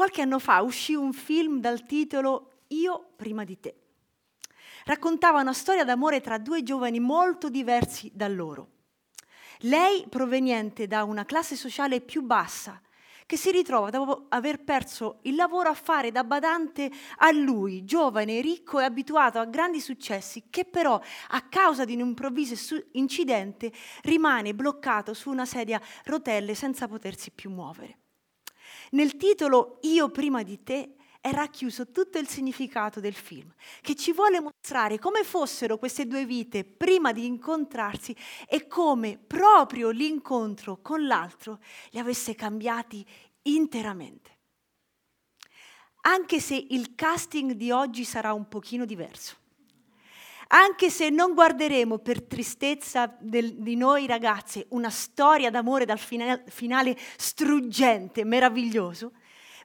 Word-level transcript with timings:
Qualche 0.00 0.22
anno 0.22 0.38
fa 0.38 0.62
uscì 0.62 0.94
un 0.94 1.12
film 1.12 1.60
dal 1.60 1.84
titolo 1.84 2.62
Io 2.68 3.10
prima 3.16 3.44
di 3.44 3.60
te. 3.60 3.74
Raccontava 4.86 5.42
una 5.42 5.52
storia 5.52 5.84
d'amore 5.84 6.22
tra 6.22 6.38
due 6.38 6.62
giovani 6.62 6.98
molto 6.98 7.50
diversi 7.50 8.10
da 8.14 8.26
loro. 8.26 8.68
Lei 9.58 10.06
proveniente 10.08 10.86
da 10.86 11.04
una 11.04 11.26
classe 11.26 11.54
sociale 11.54 12.00
più 12.00 12.22
bassa, 12.22 12.80
che 13.26 13.36
si 13.36 13.50
ritrova 13.50 13.90
dopo 13.90 14.24
aver 14.30 14.64
perso 14.64 15.18
il 15.24 15.34
lavoro 15.34 15.68
a 15.68 15.74
fare 15.74 16.10
da 16.10 16.24
badante 16.24 16.90
a 17.18 17.30
lui, 17.30 17.84
giovane, 17.84 18.40
ricco 18.40 18.80
e 18.80 18.84
abituato 18.84 19.38
a 19.38 19.44
grandi 19.44 19.80
successi, 19.80 20.44
che 20.48 20.64
però 20.64 20.98
a 21.28 21.42
causa 21.42 21.84
di 21.84 21.92
un 21.92 22.00
improvviso 22.00 22.54
incidente 22.92 23.70
rimane 24.04 24.54
bloccato 24.54 25.12
su 25.12 25.28
una 25.28 25.44
sedia 25.44 25.78
rotelle 26.04 26.54
senza 26.54 26.88
potersi 26.88 27.30
più 27.30 27.50
muovere. 27.50 27.98
Nel 28.90 29.16
titolo 29.16 29.78
Io 29.82 30.10
prima 30.10 30.42
di 30.42 30.62
te 30.62 30.96
è 31.20 31.30
racchiuso 31.30 31.90
tutto 31.90 32.18
il 32.18 32.26
significato 32.26 32.98
del 32.98 33.14
film, 33.14 33.52
che 33.82 33.94
ci 33.94 34.12
vuole 34.12 34.40
mostrare 34.40 34.98
come 34.98 35.22
fossero 35.22 35.76
queste 35.76 36.06
due 36.06 36.24
vite 36.24 36.64
prima 36.64 37.12
di 37.12 37.26
incontrarsi 37.26 38.16
e 38.48 38.66
come 38.66 39.18
proprio 39.18 39.90
l'incontro 39.90 40.80
con 40.80 41.06
l'altro 41.06 41.60
li 41.90 41.98
avesse 41.98 42.34
cambiati 42.34 43.06
interamente. 43.42 44.38
Anche 46.02 46.40
se 46.40 46.54
il 46.70 46.94
casting 46.94 47.52
di 47.52 47.70
oggi 47.70 48.04
sarà 48.04 48.32
un 48.32 48.48
pochino 48.48 48.86
diverso 48.86 49.36
anche 50.52 50.90
se 50.90 51.10
non 51.10 51.34
guarderemo 51.34 51.98
per 51.98 52.22
tristezza 52.22 53.14
del, 53.20 53.54
di 53.56 53.76
noi 53.76 54.06
ragazze 54.06 54.66
una 54.70 54.90
storia 54.90 55.50
d'amore 55.50 55.84
dal 55.84 55.98
finale, 55.98 56.44
finale 56.48 56.96
struggente, 57.16 58.24
meraviglioso, 58.24 59.12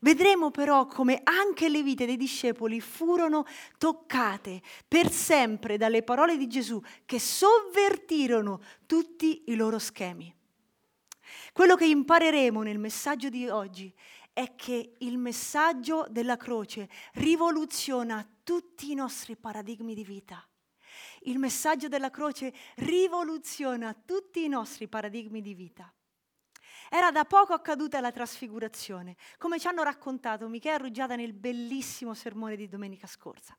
vedremo 0.02 0.52
però 0.52 0.86
come 0.86 1.22
anche 1.24 1.70
le 1.70 1.82
vite 1.82 2.06
dei 2.06 2.18
discepoli 2.18 2.82
furono 2.82 3.46
toccate 3.80 4.62
per 4.88 5.10
sempre 5.10 5.78
dalle 5.78 6.04
parole 6.04 6.38
di 6.38 6.48
Gesù 6.48 6.80
che 7.06 7.20
sovvertirono 7.20 8.62
tutti 8.86 9.44
i 9.48 9.56
loro 9.56 9.80
schemi. 9.80 10.34
Quello 11.52 11.76
che 11.76 11.86
impareremo 11.86 12.62
nel 12.62 12.78
messaggio 12.78 13.30
di 13.30 13.48
oggi 13.48 13.92
è 14.34 14.54
che 14.56 14.94
il 15.00 15.18
messaggio 15.18 16.06
della 16.10 16.38
croce 16.38 16.90
rivoluziona 17.14 18.28
tutti 18.44 18.92
i 18.92 18.96
nostri 18.96 19.36
paradigmi 19.36 19.96
di 19.96 20.04
vita 20.04 20.46
il 21.26 21.40
messaggio 21.40 21.88
della 21.88 22.10
croce 22.10 22.54
rivoluziona 22.76 23.94
tutti 23.94 24.44
i 24.44 24.48
nostri 24.48 24.88
paradigmi 24.88 25.42
di 25.42 25.54
vita. 25.54 25.92
Era 26.90 27.12
da 27.12 27.26
poco 27.26 27.54
accaduta 27.54 28.00
la 28.00 28.12
trasfigurazione, 28.12 29.16
come 29.38 29.60
ci 29.60 29.68
hanno 29.68 29.84
raccontato 29.84 30.48
Michele 30.48 30.78
Ruggiata 30.78 31.16
nel 31.16 31.34
bellissimo 31.34 32.14
sermone 32.14 32.56
di 32.56 32.68
domenica 32.68 33.08
scorsa. 33.08 33.58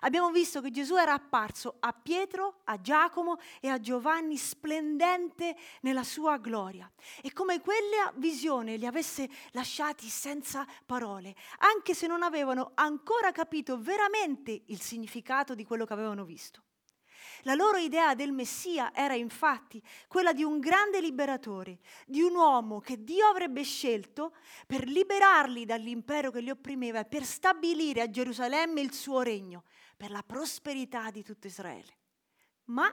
Abbiamo 0.00 0.30
visto 0.30 0.60
che 0.60 0.70
Gesù 0.70 0.96
era 0.96 1.14
apparso 1.14 1.76
a 1.80 1.92
Pietro, 1.92 2.60
a 2.64 2.80
Giacomo 2.80 3.38
e 3.60 3.68
a 3.68 3.80
Giovanni 3.80 4.36
splendente 4.36 5.56
nella 5.80 6.02
sua 6.02 6.36
gloria 6.36 6.90
e 7.22 7.32
come 7.32 7.60
quella 7.60 8.12
visione 8.16 8.76
li 8.76 8.86
avesse 8.86 9.28
lasciati 9.52 10.08
senza 10.08 10.66
parole, 10.84 11.34
anche 11.58 11.94
se 11.94 12.06
non 12.06 12.22
avevano 12.22 12.72
ancora 12.74 13.32
capito 13.32 13.78
veramente 13.78 14.64
il 14.66 14.80
significato 14.80 15.54
di 15.54 15.64
quello 15.64 15.86
che 15.86 15.92
avevano 15.92 16.24
visto. 16.24 16.62
La 17.44 17.54
loro 17.54 17.76
idea 17.76 18.14
del 18.14 18.32
Messia 18.32 18.94
era 18.94 19.14
infatti 19.14 19.82
quella 20.08 20.32
di 20.32 20.42
un 20.42 20.60
grande 20.60 21.00
liberatore, 21.00 21.78
di 22.06 22.22
un 22.22 22.34
uomo 22.34 22.80
che 22.80 23.04
Dio 23.04 23.26
avrebbe 23.26 23.62
scelto 23.62 24.34
per 24.66 24.88
liberarli 24.88 25.66
dall'impero 25.66 26.30
che 26.30 26.40
li 26.40 26.48
opprimeva 26.48 27.00
e 27.00 27.04
per 27.04 27.24
stabilire 27.24 28.00
a 28.00 28.08
Gerusalemme 28.10 28.80
il 28.80 28.94
suo 28.94 29.20
regno, 29.20 29.64
per 29.96 30.10
la 30.10 30.22
prosperità 30.22 31.10
di 31.10 31.22
tutto 31.22 31.46
Israele. 31.46 31.98
Ma 32.64 32.90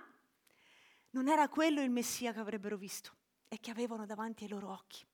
non 1.11 1.29
era 1.29 1.47
quello 1.47 1.81
il 1.81 1.89
Messia 1.89 2.33
che 2.33 2.39
avrebbero 2.39 2.75
visto 2.75 3.15
e 3.47 3.57
che 3.59 3.71
avevano 3.71 4.05
davanti 4.05 4.43
ai 4.43 4.49
loro 4.49 4.69
occhi. 4.69 5.05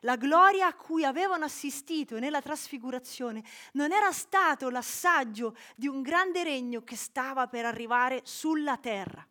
La 0.00 0.16
gloria 0.16 0.66
a 0.66 0.74
cui 0.74 1.04
avevano 1.04 1.44
assistito 1.44 2.18
nella 2.18 2.40
trasfigurazione 2.40 3.44
non 3.72 3.92
era 3.92 4.12
stato 4.12 4.70
l'assaggio 4.70 5.56
di 5.76 5.86
un 5.86 6.00
grande 6.02 6.42
regno 6.42 6.82
che 6.82 6.96
stava 6.96 7.48
per 7.48 7.66
arrivare 7.66 8.20
sulla 8.24 8.78
terra. 8.78 9.26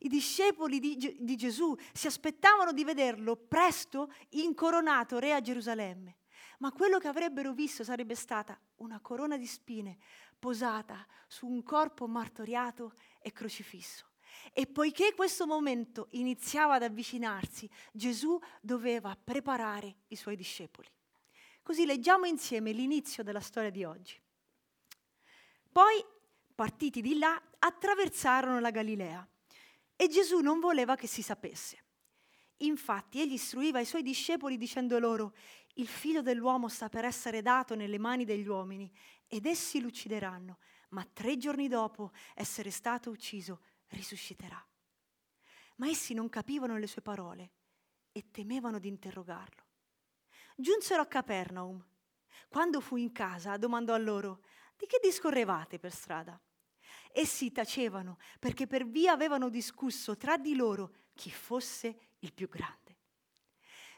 I 0.00 0.08
discepoli 0.08 0.78
di, 0.78 1.16
di 1.18 1.36
Gesù 1.36 1.76
si 1.92 2.06
aspettavano 2.06 2.72
di 2.72 2.84
vederlo 2.84 3.36
presto 3.36 4.12
incoronato 4.30 5.18
re 5.18 5.34
a 5.34 5.40
Gerusalemme, 5.40 6.18
ma 6.60 6.70
quello 6.70 6.98
che 6.98 7.08
avrebbero 7.08 7.52
visto 7.52 7.82
sarebbe 7.82 8.14
stata 8.14 8.58
una 8.76 9.00
corona 9.00 9.36
di 9.36 9.46
spine 9.46 9.98
posata 10.38 11.04
su 11.26 11.46
un 11.46 11.62
corpo 11.62 12.06
martoriato 12.06 12.94
e 13.20 13.32
crocifisso. 13.32 14.06
E 14.52 14.66
poiché 14.66 15.14
questo 15.14 15.46
momento 15.46 16.08
iniziava 16.12 16.74
ad 16.74 16.82
avvicinarsi, 16.82 17.68
Gesù 17.92 18.38
doveva 18.60 19.16
preparare 19.22 19.96
i 20.08 20.16
suoi 20.16 20.36
discepoli. 20.36 20.88
Così 21.62 21.84
leggiamo 21.84 22.24
insieme 22.24 22.72
l'inizio 22.72 23.22
della 23.22 23.40
storia 23.40 23.70
di 23.70 23.84
oggi. 23.84 24.20
Poi, 25.70 26.04
partiti 26.54 27.00
di 27.00 27.18
là, 27.18 27.40
attraversarono 27.58 28.58
la 28.58 28.70
Galilea 28.70 29.28
e 29.94 30.08
Gesù 30.08 30.40
non 30.40 30.60
voleva 30.60 30.96
che 30.96 31.06
si 31.06 31.22
sapesse. 31.22 31.84
Infatti 32.58 33.20
egli 33.20 33.34
istruiva 33.34 33.80
i 33.80 33.84
suoi 33.84 34.02
discepoli 34.02 34.56
dicendo 34.56 34.98
loro, 34.98 35.34
il 35.74 35.86
figlio 35.86 36.22
dell'uomo 36.22 36.68
sta 36.68 36.88
per 36.88 37.04
essere 37.04 37.42
dato 37.42 37.74
nelle 37.76 37.98
mani 37.98 38.24
degli 38.24 38.48
uomini 38.48 38.90
ed 39.28 39.46
essi 39.46 39.80
lo 39.80 39.88
uccideranno, 39.88 40.58
ma 40.90 41.06
tre 41.12 41.36
giorni 41.36 41.68
dopo 41.68 42.12
essere 42.34 42.70
stato 42.70 43.10
ucciso 43.10 43.60
risusciterà. 43.88 44.62
Ma 45.76 45.88
essi 45.88 46.14
non 46.14 46.28
capivano 46.28 46.76
le 46.76 46.86
sue 46.86 47.02
parole 47.02 47.52
e 48.12 48.30
temevano 48.30 48.78
di 48.78 48.88
interrogarlo. 48.88 49.64
Giunsero 50.56 51.02
a 51.02 51.06
Capernaum. 51.06 51.84
Quando 52.48 52.80
fu 52.80 52.96
in 52.96 53.12
casa, 53.12 53.56
domandò 53.56 53.94
a 53.94 53.98
loro, 53.98 54.42
di 54.76 54.86
che 54.86 54.98
discorrevate 55.02 55.78
per 55.78 55.92
strada? 55.92 56.40
Essi 57.12 57.52
tacevano 57.52 58.18
perché 58.38 58.66
per 58.66 58.86
via 58.86 59.12
avevano 59.12 59.48
discusso 59.48 60.16
tra 60.16 60.36
di 60.36 60.54
loro 60.54 60.94
chi 61.14 61.30
fosse 61.30 62.14
il 62.20 62.32
più 62.32 62.48
grande. 62.48 62.96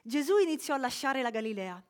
Gesù 0.03 0.39
iniziò 0.39 0.75
a 0.75 0.78
lasciare 0.78 1.22
la 1.22 1.31
Galilea 1.31 1.83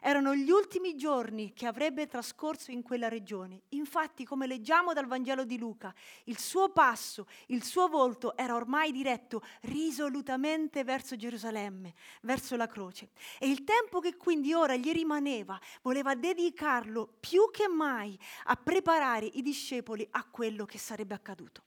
erano 0.00 0.34
gli 0.34 0.50
ultimi 0.50 0.96
giorni 0.96 1.52
che 1.52 1.66
avrebbe 1.66 2.06
trascorso 2.06 2.70
in 2.70 2.82
quella 2.82 3.08
regione. 3.08 3.62
Infatti, 3.70 4.24
come 4.24 4.46
leggiamo 4.46 4.92
dal 4.92 5.06
Vangelo 5.06 5.44
di 5.44 5.58
Luca, 5.58 5.94
il 6.24 6.38
suo 6.38 6.70
passo, 6.70 7.26
il 7.46 7.62
suo 7.62 7.88
volto 7.88 8.36
era 8.36 8.54
ormai 8.54 8.92
diretto 8.92 9.42
risolutamente 9.62 10.84
verso 10.84 11.16
Gerusalemme, 11.16 11.94
verso 12.22 12.56
la 12.56 12.66
croce. 12.66 13.10
E 13.38 13.48
il 13.48 13.64
tempo 13.64 14.00
che 14.00 14.16
quindi 14.16 14.52
ora 14.54 14.76
gli 14.76 14.92
rimaneva 14.92 15.58
voleva 15.82 16.14
dedicarlo 16.14 17.16
più 17.20 17.50
che 17.50 17.68
mai 17.68 18.18
a 18.44 18.56
preparare 18.56 19.26
i 19.26 19.42
discepoli 19.42 20.06
a 20.10 20.24
quello 20.24 20.64
che 20.64 20.78
sarebbe 20.78 21.14
accaduto. 21.14 21.65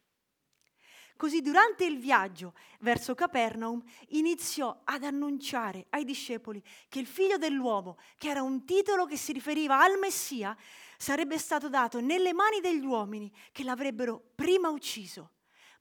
Così 1.19 1.41
durante 1.41 1.83
il 1.83 1.99
viaggio 1.99 2.53
verso 2.79 3.13
Capernaum 3.13 3.83
iniziò 4.11 4.83
ad 4.85 5.03
annunciare 5.03 5.87
ai 5.89 6.05
discepoli 6.05 6.63
che 6.87 6.99
il 6.99 7.07
figlio 7.07 7.37
dell'uomo, 7.37 7.97
che 8.17 8.29
era 8.29 8.41
un 8.41 8.63
titolo 8.63 9.05
che 9.05 9.17
si 9.17 9.33
riferiva 9.33 9.81
al 9.81 9.99
Messia, 9.99 10.55
sarebbe 10.97 11.37
stato 11.37 11.67
dato 11.67 11.99
nelle 11.99 12.31
mani 12.31 12.61
degli 12.61 12.85
uomini 12.85 13.29
che 13.51 13.65
l'avrebbero 13.65 14.31
prima 14.33 14.69
ucciso, 14.69 15.31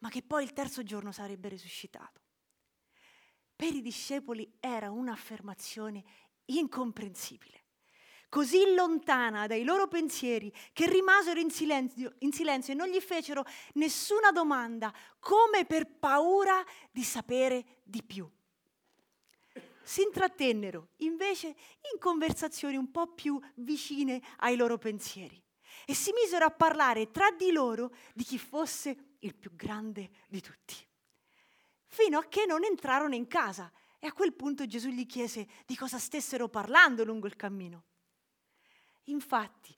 ma 0.01 0.09
che 0.09 0.23
poi 0.23 0.43
il 0.43 0.53
terzo 0.53 0.83
giorno 0.83 1.13
sarebbe 1.13 1.47
risuscitato. 1.47 2.21
Per 3.55 3.73
i 3.73 3.81
discepoli 3.81 4.57
era 4.59 4.91
un'affermazione 4.91 6.03
incomprensibile 6.47 7.58
così 8.29 8.75
lontana 8.75 9.47
dai 9.47 9.65
loro 9.65 9.89
pensieri 9.89 10.53
che 10.73 10.89
rimasero 10.89 11.41
in 11.41 11.51
silenzio, 11.51 12.15
in 12.19 12.33
silenzio, 12.33 12.73
e 12.73 12.77
non 12.77 12.89
gli 12.89 13.01
fecero 13.01 13.45
nessuna 13.75 14.31
domanda, 14.31 14.93
come 15.19 15.65
per 15.65 15.87
paura 15.87 16.65
di 16.91 17.03
sapere 17.03 17.81
di 17.83 18.03
più. 18.03 18.29
Si 19.83 20.03
intrattennero 20.03 20.89
invece 20.99 21.49
in 21.93 21.99
conversazioni 21.99 22.77
un 22.77 22.91
po' 22.91 23.15
più 23.15 23.41
vicine 23.57 24.21
ai 24.39 24.57
loro 24.57 24.77
pensieri 24.77 25.43
e 25.87 25.95
si 25.95 26.13
misero 26.13 26.45
a 26.45 26.51
parlare 26.51 27.11
tra 27.11 27.31
di 27.31 27.51
loro 27.51 27.95
di 28.13 28.23
chi 28.23 28.39
fosse 28.39 29.15
il 29.21 29.35
più 29.35 29.55
grande 29.57 30.11
di 30.29 30.43
tutti. 30.43 30.75
Fino 31.87 32.19
a 32.19 32.25
che 32.25 32.45
non 32.45 32.65
entrarono 32.65 33.15
in 33.15 33.27
casa 33.27 33.73
e 33.99 34.07
a 34.07 34.13
quel 34.13 34.35
punto 34.35 34.67
Gesù 34.67 34.89
gli 34.89 35.07
chiese 35.07 35.49
di 35.65 35.75
cosa 35.75 35.99
stessero 35.99 36.49
parlando 36.49 37.03
lungo 37.05 37.27
il 37.27 37.37
cammino. 37.37 37.85
Infatti, 39.09 39.75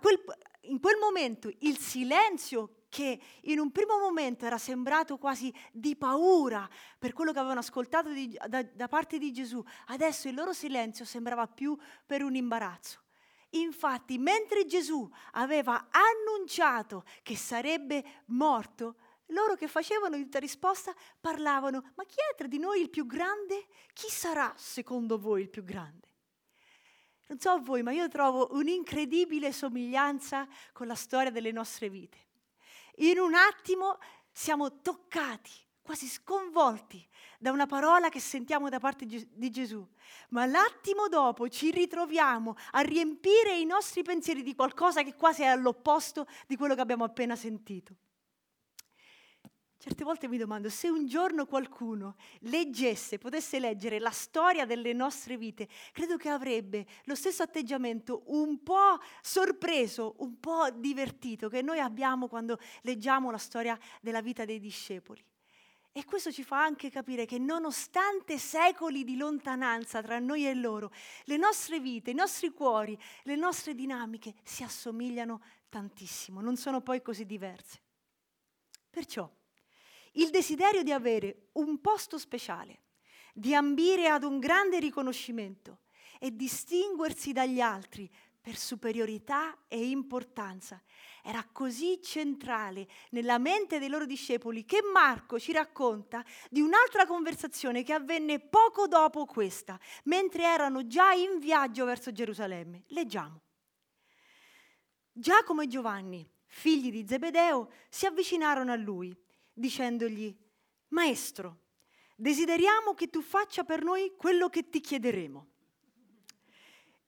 quel, 0.00 0.22
in 0.62 0.80
quel 0.80 0.96
momento 0.98 1.50
il 1.60 1.78
silenzio 1.78 2.84
che 2.88 3.20
in 3.42 3.58
un 3.58 3.70
primo 3.70 3.98
momento 3.98 4.44
era 4.44 4.58
sembrato 4.58 5.16
quasi 5.16 5.52
di 5.72 5.96
paura 5.96 6.68
per 6.98 7.12
quello 7.12 7.32
che 7.32 7.38
avevano 7.38 7.60
ascoltato 7.60 8.10
di, 8.10 8.36
da, 8.48 8.62
da 8.62 8.88
parte 8.88 9.16
di 9.18 9.32
Gesù, 9.32 9.64
adesso 9.86 10.28
il 10.28 10.34
loro 10.34 10.52
silenzio 10.52 11.04
sembrava 11.04 11.46
più 11.46 11.76
per 12.04 12.22
un 12.22 12.34
imbarazzo. 12.34 13.02
Infatti, 13.50 14.18
mentre 14.18 14.66
Gesù 14.66 15.08
aveva 15.32 15.88
annunciato 15.90 17.04
che 17.22 17.36
sarebbe 17.36 18.22
morto, 18.26 18.96
loro 19.26 19.54
che 19.54 19.68
facevano 19.68 20.16
in 20.16 20.28
risposta 20.32 20.94
parlavano, 21.20 21.92
ma 21.94 22.04
chi 22.04 22.16
è 22.30 22.34
tra 22.36 22.46
di 22.46 22.58
noi 22.58 22.80
il 22.80 22.90
più 22.90 23.06
grande? 23.06 23.66
Chi 23.92 24.08
sarà 24.08 24.52
secondo 24.56 25.18
voi 25.18 25.42
il 25.42 25.50
più 25.50 25.64
grande? 25.64 26.09
Non 27.30 27.38
so 27.38 27.60
voi, 27.62 27.84
ma 27.84 27.92
io 27.92 28.08
trovo 28.08 28.48
un'incredibile 28.56 29.52
somiglianza 29.52 30.48
con 30.72 30.88
la 30.88 30.96
storia 30.96 31.30
delle 31.30 31.52
nostre 31.52 31.88
vite. 31.88 32.18
In 32.96 33.20
un 33.20 33.34
attimo 33.34 33.98
siamo 34.32 34.80
toccati, 34.80 35.52
quasi 35.80 36.08
sconvolti 36.08 37.08
da 37.38 37.52
una 37.52 37.66
parola 37.66 38.08
che 38.08 38.18
sentiamo 38.18 38.68
da 38.68 38.80
parte 38.80 39.06
di 39.06 39.50
Gesù, 39.50 39.86
ma 40.30 40.44
l'attimo 40.44 41.06
dopo 41.06 41.48
ci 41.48 41.70
ritroviamo 41.70 42.56
a 42.72 42.80
riempire 42.80 43.56
i 43.56 43.64
nostri 43.64 44.02
pensieri 44.02 44.42
di 44.42 44.56
qualcosa 44.56 45.04
che 45.04 45.14
quasi 45.14 45.42
è 45.42 45.46
all'opposto 45.46 46.26
di 46.48 46.56
quello 46.56 46.74
che 46.74 46.80
abbiamo 46.80 47.04
appena 47.04 47.36
sentito. 47.36 47.94
Certe 49.82 50.04
volte 50.04 50.28
mi 50.28 50.36
domando 50.36 50.68
se 50.68 50.90
un 50.90 51.06
giorno 51.06 51.46
qualcuno 51.46 52.16
leggesse, 52.40 53.16
potesse 53.16 53.58
leggere 53.58 53.98
la 53.98 54.10
storia 54.10 54.66
delle 54.66 54.92
nostre 54.92 55.38
vite, 55.38 55.68
credo 55.92 56.18
che 56.18 56.28
avrebbe 56.28 56.86
lo 57.04 57.14
stesso 57.14 57.42
atteggiamento 57.42 58.24
un 58.26 58.62
po' 58.62 58.98
sorpreso, 59.22 60.16
un 60.18 60.38
po' 60.38 60.68
divertito 60.70 61.48
che 61.48 61.62
noi 61.62 61.78
abbiamo 61.78 62.28
quando 62.28 62.58
leggiamo 62.82 63.30
la 63.30 63.38
storia 63.38 63.78
della 64.02 64.20
vita 64.20 64.44
dei 64.44 64.60
discepoli. 64.60 65.24
E 65.92 66.04
questo 66.04 66.30
ci 66.30 66.44
fa 66.44 66.62
anche 66.62 66.90
capire 66.90 67.24
che 67.24 67.38
nonostante 67.38 68.36
secoli 68.36 69.02
di 69.02 69.16
lontananza 69.16 70.02
tra 70.02 70.18
noi 70.18 70.46
e 70.46 70.52
loro, 70.52 70.92
le 71.24 71.38
nostre 71.38 71.80
vite, 71.80 72.10
i 72.10 72.14
nostri 72.14 72.50
cuori, 72.50 72.98
le 73.22 73.34
nostre 73.34 73.74
dinamiche 73.74 74.34
si 74.42 74.62
assomigliano 74.62 75.40
tantissimo, 75.70 76.42
non 76.42 76.56
sono 76.58 76.82
poi 76.82 77.00
così 77.00 77.24
diverse. 77.24 77.80
Perciò 78.90 79.38
il 80.12 80.30
desiderio 80.30 80.82
di 80.82 80.92
avere 80.92 81.48
un 81.52 81.80
posto 81.80 82.18
speciale, 82.18 82.82
di 83.32 83.54
ambire 83.54 84.08
ad 84.08 84.24
un 84.24 84.38
grande 84.38 84.78
riconoscimento 84.78 85.80
e 86.18 86.34
distinguersi 86.34 87.32
dagli 87.32 87.60
altri 87.60 88.10
per 88.40 88.56
superiorità 88.56 89.56
e 89.68 89.88
importanza. 89.88 90.82
Era 91.22 91.46
così 91.52 92.00
centrale 92.02 92.88
nella 93.10 93.38
mente 93.38 93.78
dei 93.78 93.88
loro 93.88 94.06
discepoli 94.06 94.64
che 94.64 94.80
Marco 94.82 95.38
ci 95.38 95.52
racconta 95.52 96.24
di 96.48 96.60
un'altra 96.60 97.06
conversazione 97.06 97.82
che 97.82 97.92
avvenne 97.92 98.40
poco 98.40 98.86
dopo 98.86 99.26
questa, 99.26 99.78
mentre 100.04 100.44
erano 100.44 100.86
già 100.86 101.12
in 101.12 101.38
viaggio 101.38 101.84
verso 101.84 102.12
Gerusalemme. 102.12 102.84
Leggiamo. 102.88 103.42
Giacomo 105.12 105.60
e 105.60 105.66
Giovanni, 105.66 106.26
figli 106.46 106.90
di 106.90 107.06
Zebedeo, 107.06 107.70
si 107.90 108.06
avvicinarono 108.06 108.72
a 108.72 108.76
lui 108.76 109.14
dicendogli, 109.52 110.36
Maestro, 110.88 111.60
desideriamo 112.16 112.94
che 112.94 113.08
tu 113.08 113.22
faccia 113.22 113.64
per 113.64 113.82
noi 113.82 114.14
quello 114.16 114.48
che 114.48 114.68
ti 114.68 114.80
chiederemo. 114.80 115.48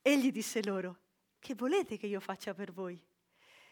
Egli 0.01 0.33
disse 0.33 0.63
loro, 0.65 0.99
che 1.39 1.55
volete 1.55 1.97
che 1.97 2.07
io 2.07 2.21
faccia 2.21 2.55
per 2.55 2.73
voi? 2.73 3.01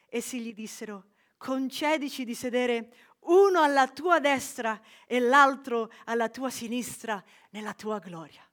Essi 0.08 0.40
gli 0.40 0.52
dissero, 0.52 1.10
concedici 1.36 2.24
di 2.24 2.34
sedere 2.34 2.92
uno 3.20 3.62
alla 3.62 3.88
tua 3.88 4.18
destra 4.18 4.80
e 5.06 5.20
l'altro 5.20 5.90
alla 6.04 6.28
tua 6.28 6.50
sinistra 6.50 7.22
nella 7.50 7.74
tua 7.74 7.98
gloria. 7.98 8.44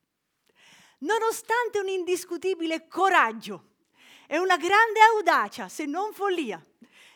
Nonostante 1.00 1.80
un 1.80 1.88
indiscutibile 1.88 2.88
coraggio 2.88 3.76
e 4.28 4.40
una 4.40 4.58
grande 4.58 5.00
audacia, 5.16 5.70
se 5.70 5.86
non 5.86 6.14
follia, 6.14 6.64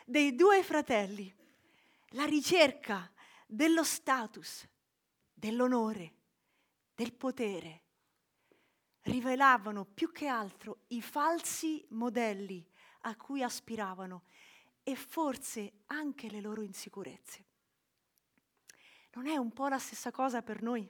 dei 0.04 0.34
due 0.34 0.62
fratelli, 0.62 1.32
la 2.12 2.24
ricerca 2.24 3.10
dello 3.46 3.84
status, 3.84 4.68
dell'onore, 5.32 6.14
del 6.94 7.12
potere, 7.12 7.80
rivelavano 9.02 9.84
più 9.84 10.12
che 10.12 10.26
altro 10.26 10.80
i 10.88 11.00
falsi 11.00 11.84
modelli 11.90 12.64
a 13.02 13.16
cui 13.16 13.42
aspiravano 13.42 14.24
e 14.82 14.94
forse 14.94 15.84
anche 15.86 16.28
le 16.28 16.40
loro 16.40 16.62
insicurezze. 16.62 17.44
Non 19.12 19.26
è 19.26 19.36
un 19.36 19.52
po' 19.52 19.68
la 19.68 19.78
stessa 19.78 20.10
cosa 20.10 20.42
per 20.42 20.62
noi? 20.62 20.88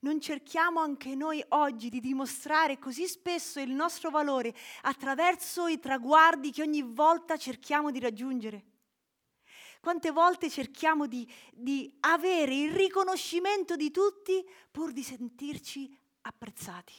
Non 0.00 0.20
cerchiamo 0.20 0.80
anche 0.80 1.14
noi 1.14 1.44
oggi 1.50 1.88
di 1.88 2.00
dimostrare 2.00 2.78
così 2.78 3.06
spesso 3.06 3.60
il 3.60 3.70
nostro 3.70 4.10
valore 4.10 4.54
attraverso 4.82 5.68
i 5.68 5.78
traguardi 5.78 6.50
che 6.50 6.62
ogni 6.62 6.82
volta 6.82 7.36
cerchiamo 7.36 7.90
di 7.90 8.00
raggiungere? 8.00 8.71
Quante 9.82 10.12
volte 10.12 10.48
cerchiamo 10.48 11.08
di, 11.08 11.28
di 11.52 11.92
avere 12.02 12.54
il 12.54 12.70
riconoscimento 12.70 13.74
di 13.74 13.90
tutti 13.90 14.48
pur 14.70 14.92
di 14.92 15.02
sentirci 15.02 15.92
apprezzati? 16.20 16.94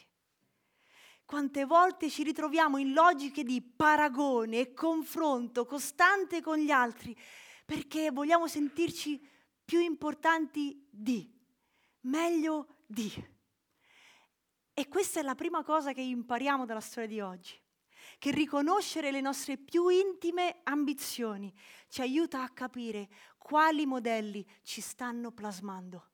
Quante 1.23 1.63
volte 1.63 2.09
ci 2.09 2.23
ritroviamo 2.23 2.77
in 2.77 2.91
logiche 2.91 3.45
di 3.45 3.61
paragone 3.61 4.59
e 4.59 4.73
confronto 4.73 5.65
costante 5.65 6.41
con 6.41 6.57
gli 6.57 6.71
altri 6.71 7.17
perché 7.63 8.11
vogliamo 8.11 8.47
sentirci 8.47 9.25
più 9.63 9.79
importanti 9.79 10.85
di, 10.91 11.33
meglio 12.01 12.67
di. 12.85 13.09
E 14.73 14.87
questa 14.89 15.21
è 15.21 15.23
la 15.23 15.35
prima 15.35 15.63
cosa 15.63 15.93
che 15.93 16.01
impariamo 16.01 16.65
dalla 16.65 16.81
storia 16.81 17.07
di 17.07 17.21
oggi 17.21 17.62
che 18.23 18.31
riconoscere 18.31 19.11
le 19.11 19.19
nostre 19.19 19.57
più 19.57 19.89
intime 19.89 20.61
ambizioni 20.63 21.53
ci 21.89 21.99
aiuta 21.99 22.41
a 22.41 22.47
capire 22.47 23.09
quali 23.37 23.85
modelli 23.85 24.47
ci 24.61 24.79
stanno 24.79 25.33
plasmando. 25.33 26.11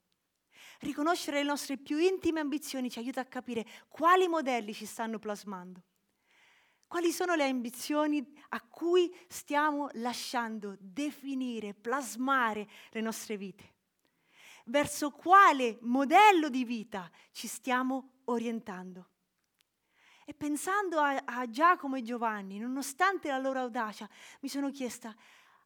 Riconoscere 0.80 1.38
le 1.38 1.44
nostre 1.44 1.78
più 1.78 2.00
intime 2.00 2.40
ambizioni 2.40 2.90
ci 2.90 2.98
aiuta 2.98 3.22
a 3.22 3.26
capire 3.26 3.64
quali 3.90 4.28
modelli 4.28 4.74
ci 4.74 4.88
stanno 4.88 5.20
plasmando. 5.20 5.84
Quali 6.88 7.12
sono 7.12 7.36
le 7.36 7.48
ambizioni 7.48 8.26
a 8.50 8.62
cui 8.62 9.16
stiamo 9.28 9.90
lasciando 9.94 10.78
definire, 10.80 11.76
plasmare 11.76 12.68
le 12.90 13.02
nostre 13.02 13.38
vite? 13.38 13.76
Verso 14.66 15.12
quale 15.12 15.78
modello 15.82 16.50
di 16.50 16.64
vita 16.64 17.08
ci 17.32 17.46
stiamo 17.46 18.22
orientando? 18.24 19.10
E 20.30 20.36
pensando 20.36 21.00
a, 21.00 21.24
a 21.26 21.50
Giacomo 21.50 21.96
e 21.96 22.04
Giovanni, 22.04 22.60
nonostante 22.60 23.30
la 23.30 23.39
loro 23.39 23.62
audacia, 23.62 24.08
mi 24.42 24.48
sono 24.48 24.70
chiesta, 24.70 25.12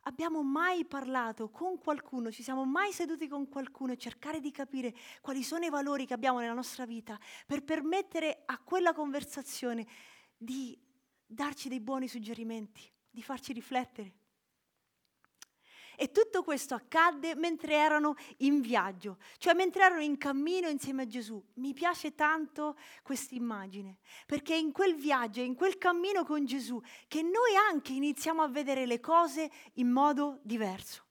abbiamo 0.03 0.41
mai 0.41 0.85
parlato 0.85 1.49
con 1.49 1.77
qualcuno, 1.77 2.31
ci 2.31 2.43
siamo 2.43 2.63
mai 2.63 2.93
seduti 2.93 3.27
con 3.27 3.49
qualcuno 3.49 3.91
e 3.91 3.97
cercare 3.97 4.39
di 4.39 4.51
capire 4.51 4.95
quali 5.19 5.43
sono 5.43 5.65
i 5.65 5.69
valori 5.69 6.05
che 6.05 6.13
abbiamo 6.13 6.39
nella 6.39 6.53
nostra 6.53 6.85
vita 6.85 7.19
per 7.45 7.65
permettere 7.65 8.43
a 8.45 8.57
quella 8.57 8.93
conversazione 8.93 9.85
di 10.37 10.79
darci 11.25 11.67
dei 11.67 11.81
buoni 11.81 12.07
suggerimenti, 12.07 12.89
di 13.09 13.21
farci 13.21 13.51
riflettere. 13.51 14.13
E 15.95 16.11
tutto 16.11 16.43
questo 16.43 16.75
accadde 16.75 17.35
mentre 17.35 17.75
erano 17.75 18.15
in 18.37 18.61
viaggio, 18.61 19.17
cioè 19.37 19.53
mentre 19.53 19.83
erano 19.83 20.01
in 20.01 20.17
cammino 20.17 20.67
insieme 20.67 21.03
a 21.03 21.07
Gesù. 21.07 21.41
Mi 21.55 21.73
piace 21.73 22.15
tanto 22.15 22.77
questa 23.03 23.35
immagine, 23.35 23.97
perché 24.25 24.53
è 24.53 24.57
in 24.57 24.71
quel 24.71 24.95
viaggio, 24.95 25.41
in 25.41 25.55
quel 25.55 25.77
cammino 25.77 26.23
con 26.25 26.45
Gesù, 26.45 26.81
che 27.07 27.21
noi 27.21 27.55
anche 27.69 27.93
iniziamo 27.93 28.41
a 28.41 28.47
vedere 28.47 28.85
le 28.85 28.99
cose 28.99 29.51
in 29.73 29.89
modo 29.89 30.39
diverso. 30.43 31.05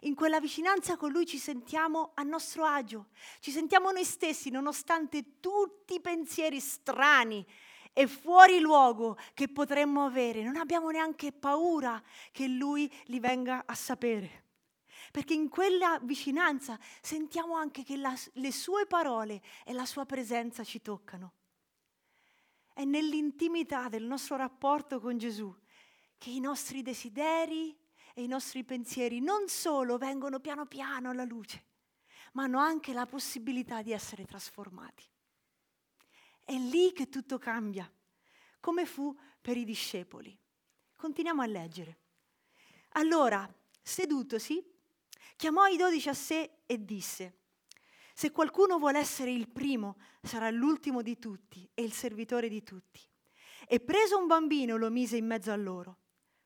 In 0.00 0.14
quella 0.14 0.38
vicinanza 0.38 0.96
con 0.96 1.10
Lui 1.10 1.26
ci 1.26 1.38
sentiamo 1.38 2.12
a 2.14 2.22
nostro 2.22 2.64
agio, 2.64 3.08
ci 3.40 3.50
sentiamo 3.50 3.90
noi 3.90 4.04
stessi 4.04 4.50
nonostante 4.50 5.40
tutti 5.40 5.94
i 5.94 6.00
pensieri 6.00 6.60
strani 6.60 7.44
e 7.94 8.08
fuori 8.08 8.58
luogo 8.58 9.16
che 9.32 9.48
potremmo 9.48 10.04
avere. 10.04 10.42
Non 10.42 10.56
abbiamo 10.56 10.90
neanche 10.90 11.32
paura 11.32 12.02
che 12.32 12.46
Lui 12.48 12.92
li 13.04 13.20
venga 13.20 13.62
a 13.64 13.74
sapere. 13.74 14.42
Perché 15.10 15.32
in 15.32 15.48
quella 15.48 15.98
vicinanza 16.02 16.78
sentiamo 17.00 17.54
anche 17.54 17.84
che 17.84 17.96
la, 17.96 18.12
le 18.32 18.52
sue 18.52 18.84
parole 18.86 19.40
e 19.64 19.72
la 19.72 19.86
sua 19.86 20.04
presenza 20.04 20.64
ci 20.64 20.82
toccano. 20.82 21.32
È 22.74 22.84
nell'intimità 22.84 23.88
del 23.88 24.02
nostro 24.02 24.36
rapporto 24.36 24.98
con 24.98 25.16
Gesù 25.16 25.54
che 26.18 26.30
i 26.30 26.40
nostri 26.40 26.82
desideri 26.82 27.78
e 28.12 28.22
i 28.24 28.26
nostri 28.26 28.64
pensieri 28.64 29.20
non 29.20 29.46
solo 29.46 29.98
vengono 29.98 30.40
piano 30.40 30.66
piano 30.66 31.10
alla 31.10 31.24
luce, 31.24 31.64
ma 32.32 32.44
hanno 32.44 32.58
anche 32.58 32.92
la 32.92 33.06
possibilità 33.06 33.82
di 33.82 33.92
essere 33.92 34.24
trasformati. 34.24 35.04
È 36.44 36.52
lì 36.52 36.92
che 36.92 37.08
tutto 37.08 37.38
cambia, 37.38 37.90
come 38.60 38.84
fu 38.84 39.16
per 39.40 39.56
i 39.56 39.64
discepoli. 39.64 40.38
Continuiamo 40.94 41.42
a 41.42 41.46
leggere. 41.46 41.98
Allora, 42.96 43.50
sedutosi, 43.82 44.62
chiamò 45.36 45.66
i 45.66 45.76
dodici 45.76 46.08
a 46.08 46.14
sé 46.14 46.58
e 46.66 46.84
disse, 46.84 47.38
se 48.12 48.30
qualcuno 48.30 48.78
vuole 48.78 48.98
essere 48.98 49.32
il 49.32 49.48
primo, 49.48 49.96
sarà 50.22 50.48
l'ultimo 50.50 51.02
di 51.02 51.18
tutti 51.18 51.68
e 51.74 51.82
il 51.82 51.92
servitore 51.92 52.48
di 52.48 52.62
tutti. 52.62 53.00
E 53.66 53.80
preso 53.80 54.18
un 54.18 54.26
bambino 54.26 54.76
lo 54.76 54.90
mise 54.90 55.16
in 55.16 55.26
mezzo 55.26 55.50
a 55.50 55.56
loro. 55.56 55.98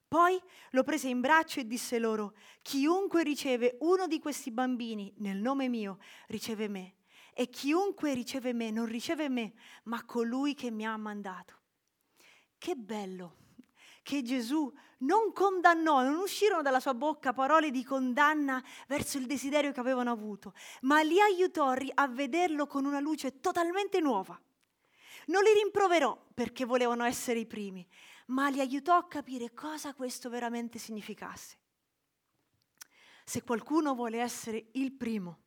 Poi 0.08 0.40
lo 0.70 0.84
prese 0.84 1.08
in 1.08 1.20
braccio 1.20 1.60
e 1.60 1.66
disse 1.66 1.98
loro, 1.98 2.34
chiunque 2.62 3.22
riceve 3.22 3.76
uno 3.80 4.06
di 4.06 4.18
questi 4.18 4.50
bambini 4.50 5.12
nel 5.18 5.36
nome 5.36 5.68
mio, 5.68 5.98
riceve 6.28 6.68
me. 6.68 6.97
E 7.40 7.50
chiunque 7.50 8.14
riceve 8.14 8.52
me 8.52 8.72
non 8.72 8.86
riceve 8.86 9.28
me, 9.28 9.52
ma 9.84 10.04
colui 10.04 10.54
che 10.54 10.72
mi 10.72 10.84
ha 10.84 10.96
mandato. 10.96 11.54
Che 12.58 12.74
bello 12.74 13.36
che 14.02 14.22
Gesù 14.22 14.72
non 14.98 15.32
condannò, 15.32 16.02
non 16.02 16.16
uscirono 16.16 16.62
dalla 16.62 16.80
sua 16.80 16.94
bocca 16.94 17.32
parole 17.32 17.70
di 17.70 17.84
condanna 17.84 18.60
verso 18.88 19.18
il 19.18 19.26
desiderio 19.26 19.70
che 19.70 19.78
avevano 19.78 20.10
avuto, 20.10 20.52
ma 20.80 21.00
li 21.02 21.20
aiutò 21.20 21.72
a 21.94 22.08
vederlo 22.08 22.66
con 22.66 22.84
una 22.84 22.98
luce 22.98 23.38
totalmente 23.38 24.00
nuova. 24.00 24.36
Non 25.26 25.44
li 25.44 25.52
rimproverò 25.62 26.20
perché 26.34 26.64
volevano 26.64 27.04
essere 27.04 27.38
i 27.38 27.46
primi, 27.46 27.86
ma 28.26 28.48
li 28.48 28.58
aiutò 28.58 28.96
a 28.96 29.06
capire 29.06 29.54
cosa 29.54 29.94
questo 29.94 30.28
veramente 30.28 30.80
significasse. 30.80 31.56
Se 33.22 33.44
qualcuno 33.44 33.94
vuole 33.94 34.18
essere 34.18 34.70
il 34.72 34.90
primo, 34.90 35.42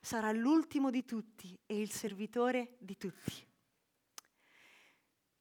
sarà 0.00 0.32
l'ultimo 0.32 0.90
di 0.90 1.04
tutti 1.04 1.58
e 1.66 1.80
il 1.80 1.90
servitore 1.90 2.76
di 2.78 2.96
tutti. 2.96 3.46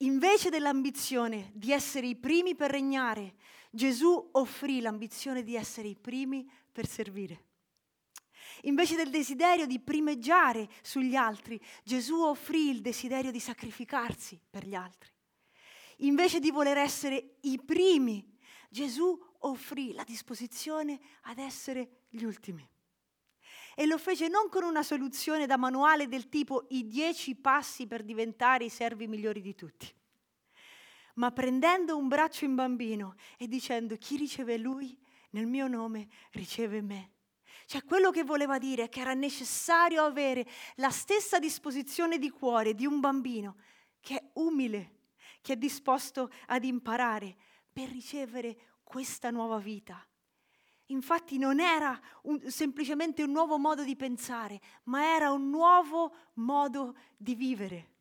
Invece 0.02 0.50
dell'ambizione 0.50 1.52
di 1.56 1.72
essere 1.72 2.08
i 2.08 2.16
primi 2.16 2.56
per 2.56 2.70
regnare, 2.70 3.36
Gesù 3.72 4.30
offrì 4.34 4.80
l'ambizione 4.80 5.44
di 5.44 5.56
essere 5.56 5.88
i 5.88 5.96
primi 5.96 6.50
per 6.72 6.88
servire. 6.88 7.46
Invece 8.62 8.96
del 8.96 9.10
desiderio 9.10 9.66
di 9.66 9.80
primeggiare 9.80 10.70
sugli 10.82 11.16
altri, 11.16 11.60
Gesù 11.84 12.22
offrì 12.22 12.70
il 12.70 12.82
desiderio 12.82 13.32
di 13.32 13.40
sacrificarsi 13.40 14.40
per 14.50 14.68
gli 14.68 14.76
altri. 14.76 15.12
Invece 15.98 16.40
di 16.40 16.52
voler 16.52 16.78
essere 16.78 17.38
i 17.42 17.60
primi, 17.64 18.38
Gesù 18.70 19.18
offrì 19.40 19.94
la 19.94 20.04
disposizione 20.04 21.00
ad 21.24 21.40
essere 21.40 22.04
gli 22.10 22.24
ultimi. 22.24 22.68
E 23.80 23.86
lo 23.86 24.00
fece 24.00 24.28
non 24.28 24.50
con 24.50 24.64
una 24.64 24.82
soluzione 24.82 25.46
da 25.46 25.56
manuale 25.56 26.08
del 26.08 26.30
tipo 26.30 26.66
i 26.70 26.88
dieci 26.88 27.36
passi 27.36 27.86
per 27.86 28.02
diventare 28.02 28.66
i 28.66 28.70
servi 28.70 29.06
migliori 29.06 29.40
di 29.40 29.54
tutti, 29.54 29.88
ma 31.14 31.30
prendendo 31.30 31.96
un 31.96 32.08
braccio 32.08 32.44
in 32.44 32.56
bambino 32.56 33.14
e 33.38 33.48
dicendo 33.48 33.96
chi 33.98 34.18
riceve 34.18 34.58
lui 34.58 34.98
nel 35.30 35.46
mio 35.46 35.68
nome 35.68 36.08
riceve 36.32 36.82
me. 36.82 37.12
Cioè 37.68 37.84
quello 37.84 38.10
che 38.10 38.24
voleva 38.24 38.58
dire 38.58 38.86
è 38.86 38.90
che 38.90 39.02
era 39.02 39.14
necessario 39.14 40.02
avere 40.02 40.48
la 40.78 40.90
stessa 40.90 41.38
disposizione 41.38 42.18
di 42.18 42.32
cuore 42.32 42.74
di 42.74 42.88
un 42.88 43.00
bambino 43.00 43.58
che 44.00 44.16
è 44.16 44.30
umile, 44.40 45.02
che 45.42 45.54
è 45.54 45.56
disposto 45.56 46.32
ad 46.48 46.64
imparare 46.64 47.36
per 47.72 47.90
ricevere 47.90 48.80
questa 48.82 49.30
nuova 49.30 49.60
vita. 49.60 50.04
Infatti 50.88 51.38
non 51.38 51.60
era 51.60 52.00
un, 52.24 52.40
semplicemente 52.50 53.24
un 53.24 53.32
nuovo 53.32 53.58
modo 53.58 53.84
di 53.84 53.96
pensare, 53.96 54.62
ma 54.84 55.14
era 55.14 55.32
un 55.32 55.50
nuovo 55.50 56.14
modo 56.36 56.96
di 57.18 57.36
vivere. 57.36 57.92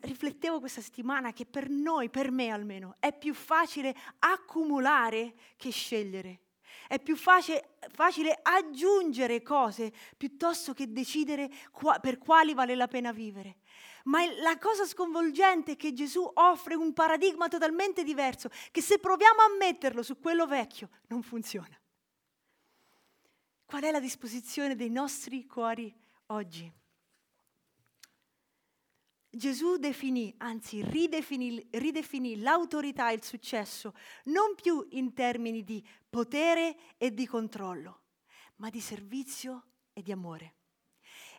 Riflettevo 0.00 0.60
questa 0.60 0.80
settimana 0.80 1.32
che 1.32 1.46
per 1.46 1.68
noi, 1.68 2.10
per 2.10 2.30
me 2.30 2.48
almeno, 2.48 2.96
è 2.98 3.16
più 3.16 3.32
facile 3.32 3.94
accumulare 4.18 5.34
che 5.56 5.70
scegliere. 5.70 6.40
È 6.86 6.98
più 6.98 7.16
facile, 7.16 7.76
facile 7.90 8.38
aggiungere 8.42 9.42
cose 9.42 9.92
piuttosto 10.16 10.74
che 10.74 10.92
decidere 10.92 11.50
qua, 11.70 11.98
per 11.98 12.18
quali 12.18 12.52
vale 12.52 12.74
la 12.74 12.88
pena 12.88 13.12
vivere. 13.12 13.59
Ma 14.04 14.24
la 14.40 14.58
cosa 14.58 14.86
sconvolgente 14.86 15.72
è 15.72 15.76
che 15.76 15.92
Gesù 15.92 16.28
offre 16.34 16.74
un 16.74 16.92
paradigma 16.92 17.48
totalmente 17.48 18.02
diverso, 18.02 18.50
che 18.70 18.80
se 18.80 18.98
proviamo 18.98 19.40
a 19.40 19.56
metterlo 19.58 20.02
su 20.02 20.18
quello 20.18 20.46
vecchio 20.46 20.90
non 21.08 21.22
funziona. 21.22 21.78
Qual 23.64 23.82
è 23.82 23.90
la 23.90 24.00
disposizione 24.00 24.74
dei 24.74 24.90
nostri 24.90 25.46
cuori 25.46 25.94
oggi? 26.26 26.72
Gesù 29.32 29.76
definì, 29.76 30.34
anzi 30.38 30.82
ridefinì, 30.82 31.64
ridefinì 31.70 32.40
l'autorità 32.40 33.10
e 33.10 33.14
il 33.14 33.22
successo 33.22 33.94
non 34.24 34.56
più 34.60 34.84
in 34.90 35.14
termini 35.14 35.62
di 35.62 35.86
potere 36.08 36.96
e 36.98 37.14
di 37.14 37.28
controllo, 37.28 38.00
ma 38.56 38.70
di 38.70 38.80
servizio 38.80 39.66
e 39.92 40.02
di 40.02 40.10
amore. 40.10 40.54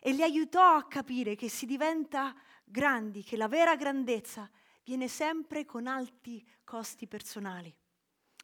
E 0.04 0.12
li 0.12 0.22
aiutò 0.24 0.74
a 0.74 0.88
capire 0.88 1.36
che 1.36 1.48
si 1.48 1.64
diventa 1.64 2.34
grandi, 2.64 3.22
che 3.22 3.36
la 3.36 3.46
vera 3.46 3.76
grandezza 3.76 4.50
viene 4.82 5.06
sempre 5.06 5.64
con 5.64 5.86
alti 5.86 6.44
costi 6.64 7.06
personali. 7.06 7.72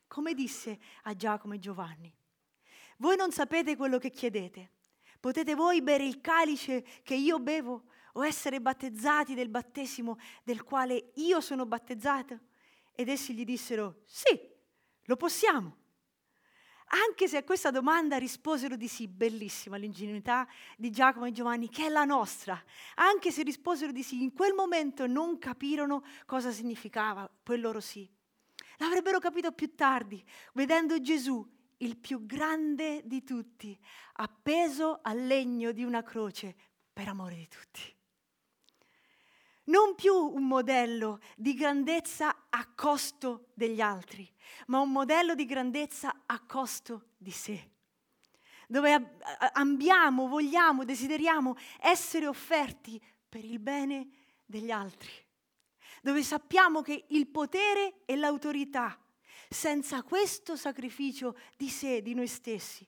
Come 0.06 0.34
disse 0.34 0.78
a 1.02 1.16
Giacomo 1.16 1.54
e 1.54 1.58
Giovanni, 1.58 2.14
voi 2.98 3.16
non 3.16 3.32
sapete 3.32 3.76
quello 3.76 3.98
che 3.98 4.10
chiedete. 4.10 4.70
Potete 5.18 5.56
voi 5.56 5.82
bere 5.82 6.04
il 6.04 6.20
calice 6.20 6.84
che 7.02 7.16
io 7.16 7.40
bevo 7.40 7.86
o 8.12 8.24
essere 8.24 8.60
battezzati 8.60 9.34
del 9.34 9.48
battesimo 9.48 10.16
del 10.44 10.62
quale 10.62 11.10
io 11.16 11.40
sono 11.40 11.66
battezzato? 11.66 12.38
Ed 12.92 13.08
essi 13.08 13.34
gli 13.34 13.44
dissero, 13.44 14.02
sì, 14.04 14.40
lo 15.02 15.16
possiamo. 15.16 15.76
Anche 16.88 17.28
se 17.28 17.36
a 17.36 17.44
questa 17.44 17.70
domanda 17.70 18.16
risposero 18.16 18.76
di 18.76 18.88
sì, 18.88 19.08
bellissima 19.08 19.76
l'ingenuità 19.76 20.48
di 20.76 20.90
Giacomo 20.90 21.26
e 21.26 21.32
Giovanni, 21.32 21.68
che 21.68 21.86
è 21.86 21.88
la 21.88 22.04
nostra. 22.04 22.62
Anche 22.94 23.30
se 23.30 23.42
risposero 23.42 23.92
di 23.92 24.02
sì, 24.02 24.22
in 24.22 24.32
quel 24.32 24.54
momento 24.54 25.06
non 25.06 25.38
capirono 25.38 26.02
cosa 26.24 26.50
significava 26.50 27.30
quel 27.44 27.60
loro 27.60 27.80
sì. 27.80 28.08
L'avrebbero 28.78 29.18
capito 29.18 29.52
più 29.52 29.74
tardi, 29.74 30.24
vedendo 30.54 31.00
Gesù, 31.00 31.46
il 31.78 31.96
più 31.98 32.24
grande 32.24 33.02
di 33.04 33.22
tutti, 33.22 33.78
appeso 34.14 35.00
al 35.02 35.26
legno 35.26 35.72
di 35.72 35.84
una 35.84 36.02
croce 36.02 36.54
per 36.92 37.08
amore 37.08 37.34
di 37.34 37.48
tutti 37.48 37.96
non 39.68 39.94
più 39.94 40.14
un 40.14 40.46
modello 40.46 41.20
di 41.36 41.54
grandezza 41.54 42.46
a 42.50 42.66
costo 42.74 43.48
degli 43.54 43.80
altri, 43.80 44.30
ma 44.66 44.80
un 44.80 44.90
modello 44.90 45.34
di 45.34 45.46
grandezza 45.46 46.22
a 46.26 46.40
costo 46.40 47.10
di 47.16 47.30
sé, 47.30 47.70
dove 48.66 49.14
ambiamo, 49.52 50.28
vogliamo, 50.28 50.84
desideriamo 50.84 51.56
essere 51.80 52.26
offerti 52.26 53.00
per 53.28 53.44
il 53.44 53.58
bene 53.58 54.08
degli 54.44 54.70
altri, 54.70 55.10
dove 56.02 56.22
sappiamo 56.22 56.82
che 56.82 57.04
il 57.08 57.26
potere 57.26 58.00
e 58.04 58.16
l'autorità, 58.16 58.98
senza 59.50 60.02
questo 60.02 60.56
sacrificio 60.56 61.36
di 61.56 61.68
sé, 61.68 62.02
di 62.02 62.14
noi 62.14 62.26
stessi, 62.26 62.86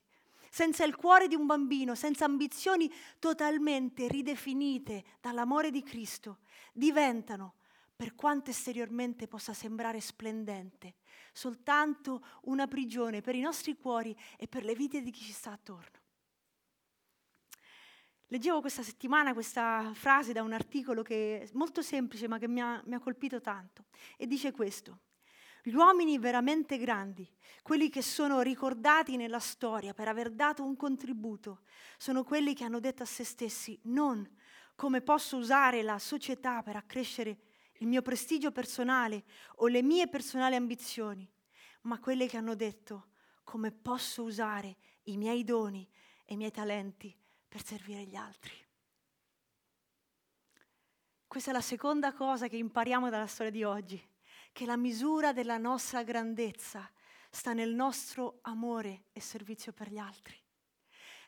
senza 0.50 0.84
il 0.84 0.96
cuore 0.96 1.28
di 1.28 1.34
un 1.34 1.46
bambino, 1.46 1.94
senza 1.94 2.24
ambizioni 2.24 2.92
totalmente 3.18 4.08
ridefinite 4.08 5.04
dall'amore 5.20 5.70
di 5.70 5.82
Cristo, 5.82 6.38
diventano, 6.80 7.56
per 7.94 8.14
quanto 8.14 8.48
esteriormente 8.48 9.28
possa 9.28 9.52
sembrare 9.52 10.00
splendente, 10.00 10.96
soltanto 11.32 12.24
una 12.44 12.66
prigione 12.66 13.20
per 13.20 13.34
i 13.34 13.40
nostri 13.40 13.76
cuori 13.76 14.16
e 14.38 14.48
per 14.48 14.64
le 14.64 14.74
vite 14.74 15.02
di 15.02 15.10
chi 15.10 15.20
ci 15.20 15.32
sta 15.32 15.52
attorno. 15.52 15.98
Leggevo 18.28 18.60
questa 18.60 18.82
settimana 18.82 19.34
questa 19.34 19.92
frase 19.92 20.32
da 20.32 20.42
un 20.42 20.52
articolo 20.52 21.02
che 21.02 21.42
è 21.42 21.48
molto 21.52 21.82
semplice 21.82 22.26
ma 22.26 22.38
che 22.38 22.48
mi 22.48 22.62
ha, 22.62 22.80
mi 22.86 22.94
ha 22.94 23.00
colpito 23.00 23.40
tanto 23.40 23.84
e 24.16 24.26
dice 24.26 24.52
questo. 24.52 25.00
Gli 25.62 25.74
uomini 25.74 26.18
veramente 26.18 26.78
grandi, 26.78 27.28
quelli 27.60 27.90
che 27.90 28.00
sono 28.00 28.40
ricordati 28.40 29.16
nella 29.16 29.40
storia 29.40 29.92
per 29.92 30.08
aver 30.08 30.30
dato 30.30 30.64
un 30.64 30.74
contributo, 30.74 31.64
sono 31.98 32.24
quelli 32.24 32.54
che 32.54 32.64
hanno 32.64 32.80
detto 32.80 33.02
a 33.02 33.06
se 33.06 33.24
stessi 33.24 33.78
non 33.82 34.26
come 34.80 35.02
posso 35.02 35.36
usare 35.36 35.82
la 35.82 35.98
società 35.98 36.62
per 36.62 36.74
accrescere 36.74 37.36
il 37.80 37.86
mio 37.86 38.00
prestigio 38.00 38.50
personale 38.50 39.24
o 39.56 39.66
le 39.66 39.82
mie 39.82 40.08
personali 40.08 40.54
ambizioni, 40.54 41.30
ma 41.82 41.98
quelli 41.98 42.26
che 42.26 42.38
hanno 42.38 42.54
detto 42.54 43.08
come 43.44 43.72
posso 43.72 44.22
usare 44.22 44.78
i 45.02 45.18
miei 45.18 45.44
doni 45.44 45.86
e 46.24 46.32
i 46.32 46.36
miei 46.38 46.50
talenti 46.50 47.14
per 47.46 47.62
servire 47.62 48.04
gli 48.04 48.14
altri. 48.14 48.54
Questa 51.26 51.50
è 51.50 51.52
la 51.52 51.60
seconda 51.60 52.14
cosa 52.14 52.48
che 52.48 52.56
impariamo 52.56 53.10
dalla 53.10 53.26
storia 53.26 53.52
di 53.52 53.62
oggi 53.62 54.02
che 54.50 54.64
la 54.64 54.78
misura 54.78 55.34
della 55.34 55.58
nostra 55.58 56.02
grandezza 56.02 56.90
sta 57.28 57.52
nel 57.52 57.74
nostro 57.74 58.38
amore 58.44 59.08
e 59.12 59.20
servizio 59.20 59.74
per 59.74 59.90
gli 59.90 59.98
altri. 59.98 60.39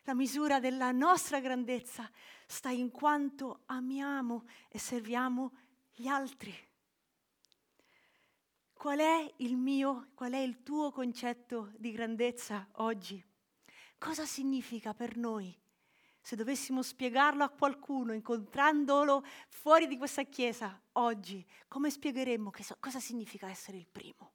La 0.05 0.15
misura 0.15 0.59
della 0.59 0.91
nostra 0.91 1.39
grandezza 1.39 2.11
sta 2.47 2.71
in 2.71 2.91
quanto 2.91 3.63
amiamo 3.67 4.47
e 4.69 4.79
serviamo 4.79 5.53
gli 5.93 6.09
altri. 6.09 6.53
Qual 8.73 8.99
è 8.99 9.33
il 9.37 9.57
mio, 9.57 10.09
qual 10.15 10.33
è 10.33 10.39
il 10.39 10.65
tuo 10.65 10.91
concetto 10.91 11.71
di 11.77 11.93
grandezza 11.93 12.69
oggi? 12.79 13.25
Cosa 13.97 14.27
significa 14.27 14.93
per 14.93 15.17
noi? 15.17 15.57
Se 16.21 16.35
dovessimo 16.35 16.83
spiegarlo 16.83 17.45
a 17.45 17.51
qualcuno, 17.51 18.13
incontrandolo 18.13 19.25
fuori 19.49 19.87
di 19.87 19.97
questa 19.97 20.25
chiesa 20.25 20.81
oggi, 20.93 21.47
come 21.69 21.91
spiegheremmo 21.91 22.51
so, 22.61 22.77
cosa 22.81 22.99
significa 22.99 23.49
essere 23.49 23.77
il 23.77 23.87
primo? 23.87 24.33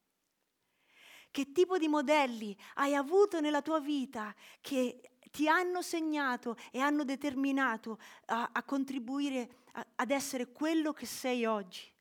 Che 1.29 1.51
tipo 1.51 1.77
di 1.77 1.89
modelli 1.89 2.57
hai 2.75 2.95
avuto 2.95 3.41
nella 3.41 3.61
tua 3.61 3.81
vita 3.81 4.33
che 4.61 5.16
ti 5.29 5.47
hanno 5.47 5.81
segnato 5.81 6.57
e 6.71 6.79
hanno 6.79 7.03
determinato 7.03 7.99
a, 8.25 8.49
a 8.51 8.63
contribuire 8.63 9.63
a, 9.73 9.85
ad 9.95 10.11
essere 10.11 10.51
quello 10.51 10.93
che 10.93 11.05
sei 11.05 11.45
oggi? 11.45 11.95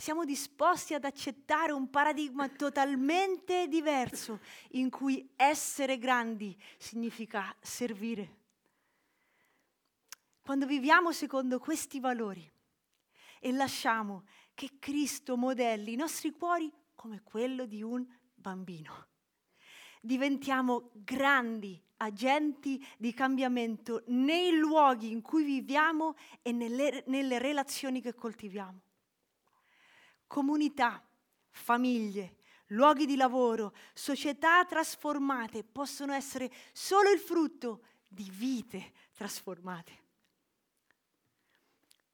Siamo 0.00 0.24
disposti 0.24 0.94
ad 0.94 1.04
accettare 1.04 1.72
un 1.72 1.90
paradigma 1.90 2.48
totalmente 2.48 3.66
diverso 3.66 4.38
in 4.70 4.90
cui 4.90 5.32
essere 5.34 5.98
grandi 5.98 6.56
significa 6.76 7.52
servire. 7.60 8.36
Quando 10.40 10.66
viviamo 10.66 11.10
secondo 11.10 11.58
questi 11.58 11.98
valori 11.98 12.48
e 13.40 13.52
lasciamo 13.52 14.24
che 14.54 14.78
Cristo 14.78 15.36
modelli 15.36 15.94
i 15.94 15.96
nostri 15.96 16.30
cuori 16.30 16.72
come 16.94 17.22
quello 17.22 17.66
di 17.66 17.82
un 17.82 18.06
bambino, 18.34 19.07
diventiamo 20.00 20.90
grandi 20.94 21.80
agenti 21.98 22.84
di 22.96 23.12
cambiamento 23.12 24.02
nei 24.06 24.56
luoghi 24.56 25.10
in 25.10 25.20
cui 25.20 25.44
viviamo 25.44 26.14
e 26.42 26.52
nelle, 26.52 27.02
nelle 27.06 27.38
relazioni 27.38 28.00
che 28.00 28.14
coltiviamo 28.14 28.82
comunità, 30.28 31.04
famiglie, 31.50 32.36
luoghi 32.68 33.06
di 33.06 33.16
lavoro, 33.16 33.74
società 33.92 34.64
trasformate 34.64 35.64
possono 35.64 36.12
essere 36.12 36.52
solo 36.72 37.10
il 37.10 37.18
frutto 37.18 37.82
di 38.06 38.30
vite 38.32 38.92
trasformate. 39.14 40.06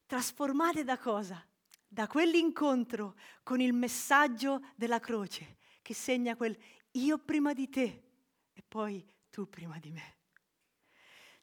Trasformate 0.07 0.85
da 0.85 0.97
cosa? 0.97 1.45
Da 1.87 2.07
quell'incontro 2.07 3.17
con 3.43 3.61
il 3.61 3.73
messaggio 3.73 4.65
della 4.75 5.01
croce 5.01 5.59
che 5.83 5.93
segna 5.95 6.35
quel 6.35 6.57
io 6.95 7.19
prima 7.19 7.53
di 7.53 7.69
te 7.69 8.03
e 8.53 8.63
poi 8.67 9.07
tu 9.31 9.49
prima 9.49 9.79
di 9.79 9.91
me 9.91 10.15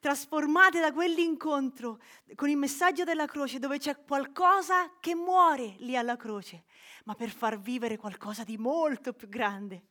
trasformate 0.01 0.79
da 0.79 0.91
quell'incontro 0.91 1.99
con 2.33 2.49
il 2.49 2.57
messaggio 2.57 3.03
della 3.03 3.27
croce 3.27 3.59
dove 3.59 3.77
c'è 3.77 4.03
qualcosa 4.03 4.97
che 4.99 5.13
muore 5.13 5.75
lì 5.77 5.95
alla 5.95 6.17
croce, 6.17 6.63
ma 7.05 7.13
per 7.13 7.29
far 7.29 7.59
vivere 7.59 7.97
qualcosa 7.97 8.43
di 8.43 8.57
molto 8.57 9.13
più 9.13 9.29
grande. 9.29 9.83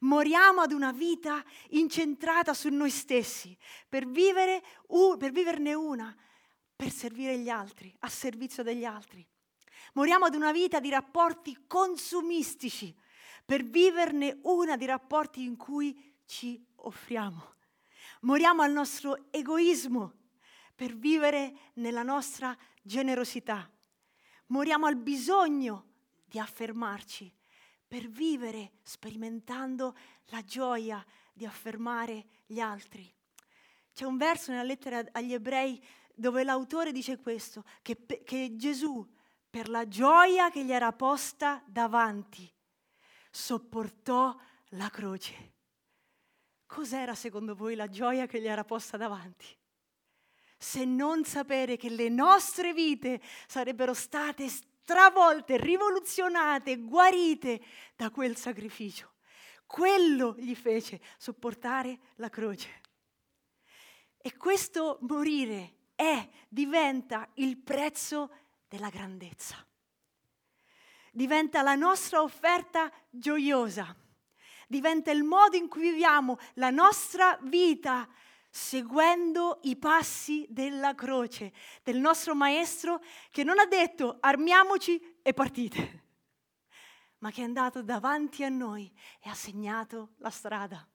Moriamo 0.00 0.60
ad 0.60 0.70
una 0.70 0.92
vita 0.92 1.44
incentrata 1.70 2.54
su 2.54 2.68
noi 2.68 2.90
stessi, 2.90 3.58
per, 3.88 4.06
vivere, 4.06 4.62
per 5.18 5.32
viverne 5.32 5.74
una, 5.74 6.16
per 6.76 6.92
servire 6.92 7.36
gli 7.38 7.48
altri, 7.48 7.92
a 8.00 8.08
servizio 8.08 8.62
degli 8.62 8.84
altri. 8.84 9.26
Moriamo 9.94 10.26
ad 10.26 10.36
una 10.36 10.52
vita 10.52 10.78
di 10.78 10.90
rapporti 10.90 11.64
consumistici, 11.66 12.96
per 13.48 13.64
viverne 13.64 14.40
una 14.42 14.76
di 14.76 14.84
rapporti 14.84 15.42
in 15.42 15.56
cui 15.56 16.16
ci 16.26 16.62
offriamo 16.76 17.56
Moriamo 18.22 18.62
al 18.62 18.72
nostro 18.72 19.26
egoismo 19.30 20.14
per 20.74 20.96
vivere 20.96 21.70
nella 21.74 22.02
nostra 22.02 22.56
generosità. 22.82 23.70
Moriamo 24.46 24.86
al 24.86 24.96
bisogno 24.96 25.86
di 26.24 26.38
affermarci 26.38 27.32
per 27.86 28.08
vivere 28.08 28.72
sperimentando 28.82 29.96
la 30.26 30.42
gioia 30.42 31.04
di 31.32 31.46
affermare 31.46 32.26
gli 32.46 32.58
altri. 32.58 33.12
C'è 33.92 34.04
un 34.04 34.16
verso 34.16 34.50
nella 34.50 34.64
lettera 34.64 35.04
agli 35.12 35.32
ebrei 35.32 35.80
dove 36.12 36.42
l'autore 36.42 36.90
dice 36.90 37.18
questo, 37.18 37.64
che, 37.82 38.04
che 38.24 38.56
Gesù, 38.56 39.06
per 39.48 39.68
la 39.68 39.86
gioia 39.86 40.50
che 40.50 40.64
gli 40.64 40.72
era 40.72 40.92
posta 40.92 41.62
davanti, 41.66 42.52
sopportò 43.30 44.36
la 44.70 44.90
croce 44.90 45.56
Cos'era 46.68 47.14
secondo 47.14 47.54
voi 47.54 47.74
la 47.74 47.88
gioia 47.88 48.26
che 48.26 48.42
gli 48.42 48.46
era 48.46 48.62
posta 48.62 48.98
davanti? 48.98 49.46
Se 50.58 50.84
non 50.84 51.24
sapere 51.24 51.78
che 51.78 51.88
le 51.88 52.10
nostre 52.10 52.74
vite 52.74 53.22
sarebbero 53.46 53.94
state 53.94 54.48
stravolte, 54.48 55.56
rivoluzionate, 55.56 56.76
guarite 56.76 57.62
da 57.96 58.10
quel 58.10 58.36
sacrificio. 58.36 59.14
Quello 59.64 60.34
gli 60.36 60.54
fece 60.54 61.00
sopportare 61.16 61.98
la 62.16 62.28
croce. 62.28 62.82
E 64.18 64.36
questo 64.36 64.98
morire 65.02 65.92
è, 65.94 66.28
diventa 66.50 67.26
il 67.34 67.56
prezzo 67.56 68.30
della 68.68 68.90
grandezza. 68.90 69.67
Diventa 71.18 71.62
la 71.62 71.74
nostra 71.74 72.22
offerta 72.22 72.92
gioiosa 73.10 73.92
diventa 74.68 75.10
il 75.10 75.24
modo 75.24 75.56
in 75.56 75.66
cui 75.66 75.90
viviamo 75.90 76.38
la 76.54 76.70
nostra 76.70 77.36
vita 77.42 78.06
seguendo 78.48 79.58
i 79.62 79.76
passi 79.76 80.46
della 80.48 80.94
croce, 80.94 81.52
del 81.82 81.96
nostro 81.98 82.36
Maestro 82.36 83.02
che 83.32 83.42
non 83.42 83.58
ha 83.58 83.66
detto 83.66 84.18
armiamoci 84.20 85.18
e 85.20 85.34
partite, 85.34 86.04
ma 87.18 87.32
che 87.32 87.40
è 87.40 87.44
andato 87.44 87.82
davanti 87.82 88.44
a 88.44 88.48
noi 88.48 88.88
e 89.20 89.28
ha 89.28 89.34
segnato 89.34 90.10
la 90.18 90.30
strada. 90.30 90.86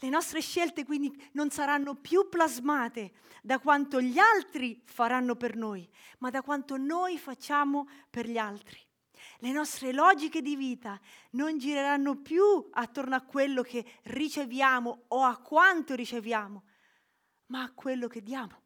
Le 0.00 0.08
nostre 0.10 0.40
scelte 0.40 0.84
quindi 0.84 1.10
non 1.32 1.50
saranno 1.50 1.94
più 1.94 2.28
plasmate 2.28 3.12
da 3.42 3.58
quanto 3.58 4.00
gli 4.00 4.18
altri 4.18 4.82
faranno 4.84 5.36
per 5.36 5.56
noi, 5.56 5.88
ma 6.18 6.28
da 6.28 6.42
quanto 6.42 6.76
noi 6.76 7.16
facciamo 7.18 7.88
per 8.10 8.28
gli 8.28 8.36
altri. 8.36 8.78
Le 9.38 9.52
nostre 9.52 9.92
logiche 9.92 10.42
di 10.42 10.54
vita 10.54 11.00
non 11.30 11.56
gireranno 11.56 12.16
più 12.16 12.68
attorno 12.72 13.14
a 13.14 13.22
quello 13.22 13.62
che 13.62 13.84
riceviamo 14.04 15.04
o 15.08 15.22
a 15.22 15.38
quanto 15.38 15.94
riceviamo, 15.94 16.64
ma 17.46 17.62
a 17.62 17.72
quello 17.72 18.06
che 18.06 18.22
diamo. 18.22 18.62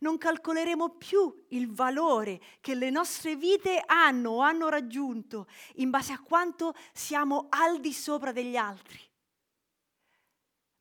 Non 0.00 0.16
calcoleremo 0.16 0.96
più 0.96 1.44
il 1.48 1.70
valore 1.70 2.40
che 2.60 2.74
le 2.74 2.90
nostre 2.90 3.36
vite 3.36 3.82
hanno 3.84 4.30
o 4.30 4.40
hanno 4.40 4.68
raggiunto 4.68 5.46
in 5.76 5.90
base 5.90 6.12
a 6.12 6.20
quanto 6.20 6.74
siamo 6.92 7.46
al 7.50 7.80
di 7.80 7.92
sopra 7.92 8.32
degli 8.32 8.56
altri, 8.56 9.00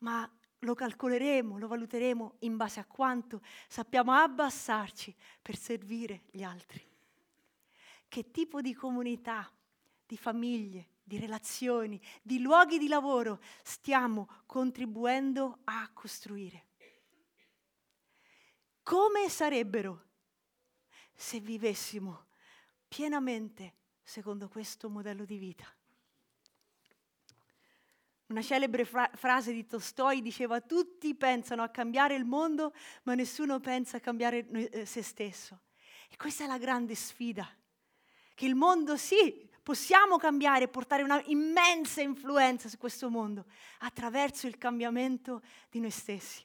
ma 0.03 0.29
lo 0.59 0.75
calcoleremo, 0.75 1.57
lo 1.57 1.67
valuteremo 1.67 2.35
in 2.39 2.55
base 2.55 2.79
a 2.79 2.85
quanto 2.85 3.41
sappiamo 3.67 4.13
abbassarci 4.13 5.13
per 5.41 5.57
servire 5.57 6.23
gli 6.31 6.43
altri 6.43 6.91
che 8.13 8.29
tipo 8.29 8.61
di 8.61 8.75
comunità, 8.75 9.51
di 10.05 10.17
famiglie, 10.17 10.89
di 11.01 11.17
relazioni, 11.17 11.99
di 12.21 12.39
luoghi 12.39 12.77
di 12.77 12.87
lavoro 12.87 13.41
stiamo 13.63 14.29
contribuendo 14.45 15.61
a 15.63 15.89
costruire. 15.91 16.67
Come 18.83 19.29
sarebbero 19.29 20.09
se 21.11 21.39
vivessimo 21.39 22.27
pienamente 22.87 23.77
secondo 24.03 24.47
questo 24.47 24.91
modello 24.91 25.25
di 25.25 25.37
vita? 25.37 25.65
Una 28.33 28.41
celebre 28.41 28.83
fra- 28.83 29.11
frase 29.13 29.53
di 29.53 29.67
Tolstoi 29.67 30.19
diceva 30.19 30.59
tutti 30.59 31.13
pensano 31.13 31.61
a 31.61 31.69
cambiare 31.69 32.15
il 32.15 32.25
mondo, 32.25 32.73
ma 33.03 33.13
nessuno 33.13 33.59
pensa 33.59 33.97
a 33.97 33.99
cambiare 33.99 34.49
eh, 34.49 34.85
se 34.87 35.03
stesso. 35.03 35.59
E 36.09 36.17
questa 36.17 36.43
è 36.43 36.47
la 36.47 36.57
grande 36.57 36.95
sfida 36.95 37.47
che 38.33 38.45
il 38.47 38.55
mondo 38.55 38.97
sì, 38.97 39.47
possiamo 39.61 40.17
cambiare 40.17 40.63
e 40.63 40.67
portare 40.67 41.03
una 41.03 41.21
immensa 41.27 42.01
influenza 42.01 42.69
su 42.69 42.79
questo 42.79 43.07
mondo 43.11 43.45
attraverso 43.81 44.47
il 44.47 44.57
cambiamento 44.57 45.43
di 45.69 45.79
noi 45.79 45.91
stessi. 45.91 46.43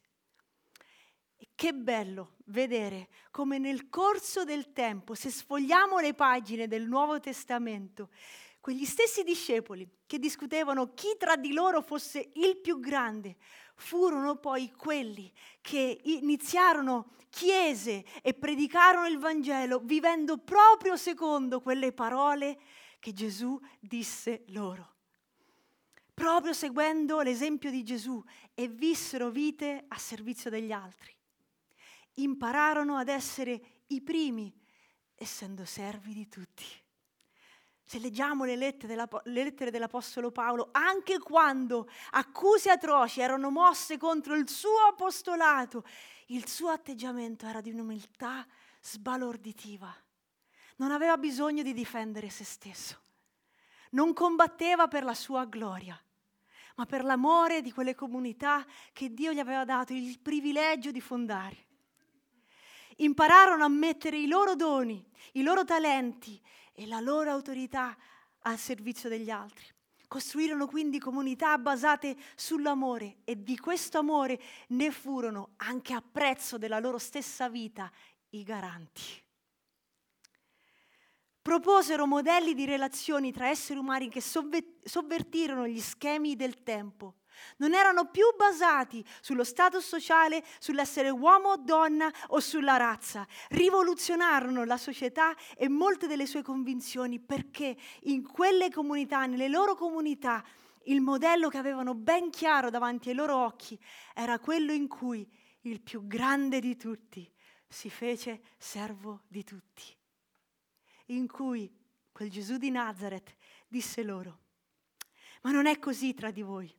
E 1.38 1.48
che 1.54 1.72
bello 1.72 2.34
vedere 2.48 3.08
come 3.30 3.56
nel 3.56 3.88
corso 3.88 4.44
del 4.44 4.74
tempo, 4.74 5.14
se 5.14 5.30
sfogliamo 5.30 6.00
le 6.00 6.12
pagine 6.12 6.68
del 6.68 6.86
Nuovo 6.86 7.18
Testamento, 7.18 8.10
quegli 8.60 8.84
stessi 8.84 9.22
discepoli 9.22 9.88
che 10.06 10.18
discutevano 10.18 10.92
chi 10.94 11.16
tra 11.18 11.36
di 11.36 11.52
loro 11.52 11.80
fosse 11.80 12.30
il 12.34 12.58
più 12.58 12.80
grande, 12.80 13.36
furono 13.76 14.36
poi 14.36 14.72
quelli 14.72 15.32
che 15.60 16.00
iniziarono 16.04 17.10
chiese 17.30 18.04
e 18.22 18.34
predicarono 18.34 19.06
il 19.06 19.18
Vangelo 19.18 19.80
vivendo 19.80 20.38
proprio 20.38 20.96
secondo 20.96 21.60
quelle 21.60 21.92
parole 21.92 22.58
che 22.98 23.12
Gesù 23.12 23.58
disse 23.78 24.44
loro. 24.48 24.96
Proprio 26.12 26.52
seguendo 26.52 27.20
l'esempio 27.20 27.70
di 27.70 27.84
Gesù 27.84 28.22
e 28.54 28.66
vissero 28.66 29.30
vite 29.30 29.84
a 29.86 29.98
servizio 29.98 30.50
degli 30.50 30.72
altri. 30.72 31.14
Impararono 32.14 32.96
ad 32.96 33.08
essere 33.08 33.84
i 33.88 34.02
primi 34.02 34.52
essendo 35.14 35.64
servi 35.64 36.12
di 36.12 36.28
tutti. 36.28 36.64
Se 37.88 37.98
leggiamo 37.98 38.44
le 38.44 38.54
lettere, 38.54 38.94
le 38.94 39.42
lettere, 39.42 39.70
dell'Apostolo 39.70 40.30
Paolo, 40.30 40.68
anche 40.72 41.18
quando 41.18 41.88
accuse 42.10 42.68
atroci 42.68 43.22
erano 43.22 43.48
mosse 43.48 43.96
contro 43.96 44.34
il 44.34 44.46
suo 44.46 44.80
apostolato, 44.90 45.86
il 46.26 46.46
suo 46.46 46.68
atteggiamento 46.68 47.46
era 47.46 47.62
di 47.62 47.70
un'umiltà 47.70 48.46
sbalorditiva. 48.82 49.90
Non 50.76 50.90
aveva 50.90 51.16
bisogno 51.16 51.62
di 51.62 51.72
difendere 51.72 52.28
se 52.28 52.44
stesso. 52.44 53.00
Non 53.92 54.12
combatteva 54.12 54.86
per 54.86 55.02
la 55.02 55.14
sua 55.14 55.46
gloria, 55.46 55.98
ma 56.74 56.84
per 56.84 57.04
l'amore 57.04 57.62
di 57.62 57.72
quelle 57.72 57.94
comunità 57.94 58.66
che 58.92 59.14
Dio 59.14 59.32
gli 59.32 59.40
aveva 59.40 59.64
dato 59.64 59.94
il 59.94 60.18
privilegio 60.18 60.90
di 60.90 61.00
fondare 61.00 61.64
impararono 63.00 63.64
a 63.64 63.68
mettere 63.68 64.18
i 64.18 64.26
loro 64.26 64.56
doni, 64.56 65.04
i 65.34 65.42
loro 65.42 65.62
talenti 65.62 66.40
e 66.78 66.86
la 66.86 67.00
loro 67.00 67.32
autorità 67.32 67.96
al 68.42 68.56
servizio 68.56 69.08
degli 69.08 69.30
altri. 69.30 69.66
Costruirono 70.06 70.66
quindi 70.68 71.00
comunità 71.00 71.58
basate 71.58 72.16
sull'amore 72.36 73.16
e 73.24 73.42
di 73.42 73.58
questo 73.58 73.98
amore 73.98 74.40
ne 74.68 74.92
furono, 74.92 75.50
anche 75.56 75.92
a 75.92 76.00
prezzo 76.00 76.56
della 76.56 76.78
loro 76.78 76.98
stessa 76.98 77.48
vita, 77.48 77.90
i 78.30 78.44
garanti. 78.44 79.02
Proposero 81.42 82.06
modelli 82.06 82.54
di 82.54 82.64
relazioni 82.64 83.32
tra 83.32 83.48
esseri 83.48 83.78
umani 83.78 84.08
che 84.08 84.20
sovvertirono 84.20 85.66
gli 85.66 85.80
schemi 85.80 86.36
del 86.36 86.62
tempo 86.62 87.16
non 87.58 87.74
erano 87.74 88.10
più 88.10 88.24
basati 88.36 89.04
sullo 89.20 89.44
status 89.44 89.86
sociale, 89.86 90.44
sull'essere 90.58 91.10
uomo 91.10 91.50
o 91.50 91.56
donna 91.56 92.12
o 92.28 92.40
sulla 92.40 92.76
razza. 92.76 93.26
Rivoluzionarono 93.48 94.64
la 94.64 94.76
società 94.76 95.36
e 95.56 95.68
molte 95.68 96.06
delle 96.06 96.26
sue 96.26 96.42
convinzioni 96.42 97.18
perché 97.18 97.76
in 98.02 98.26
quelle 98.26 98.70
comunità, 98.70 99.26
nelle 99.26 99.48
loro 99.48 99.74
comunità, 99.74 100.44
il 100.84 101.00
modello 101.00 101.48
che 101.48 101.58
avevano 101.58 101.94
ben 101.94 102.30
chiaro 102.30 102.70
davanti 102.70 103.10
ai 103.10 103.14
loro 103.14 103.36
occhi 103.36 103.78
era 104.14 104.38
quello 104.38 104.72
in 104.72 104.88
cui 104.88 105.28
il 105.62 105.80
più 105.80 106.06
grande 106.06 106.60
di 106.60 106.76
tutti 106.76 107.30
si 107.68 107.90
fece 107.90 108.42
servo 108.56 109.24
di 109.28 109.44
tutti. 109.44 109.84
In 111.06 111.26
cui 111.26 111.70
quel 112.10 112.30
Gesù 112.30 112.56
di 112.56 112.70
Nazareth 112.70 113.36
disse 113.68 114.02
loro, 114.02 114.40
ma 115.42 115.50
non 115.50 115.66
è 115.66 115.78
così 115.78 116.14
tra 116.14 116.30
di 116.30 116.42
voi. 116.42 116.74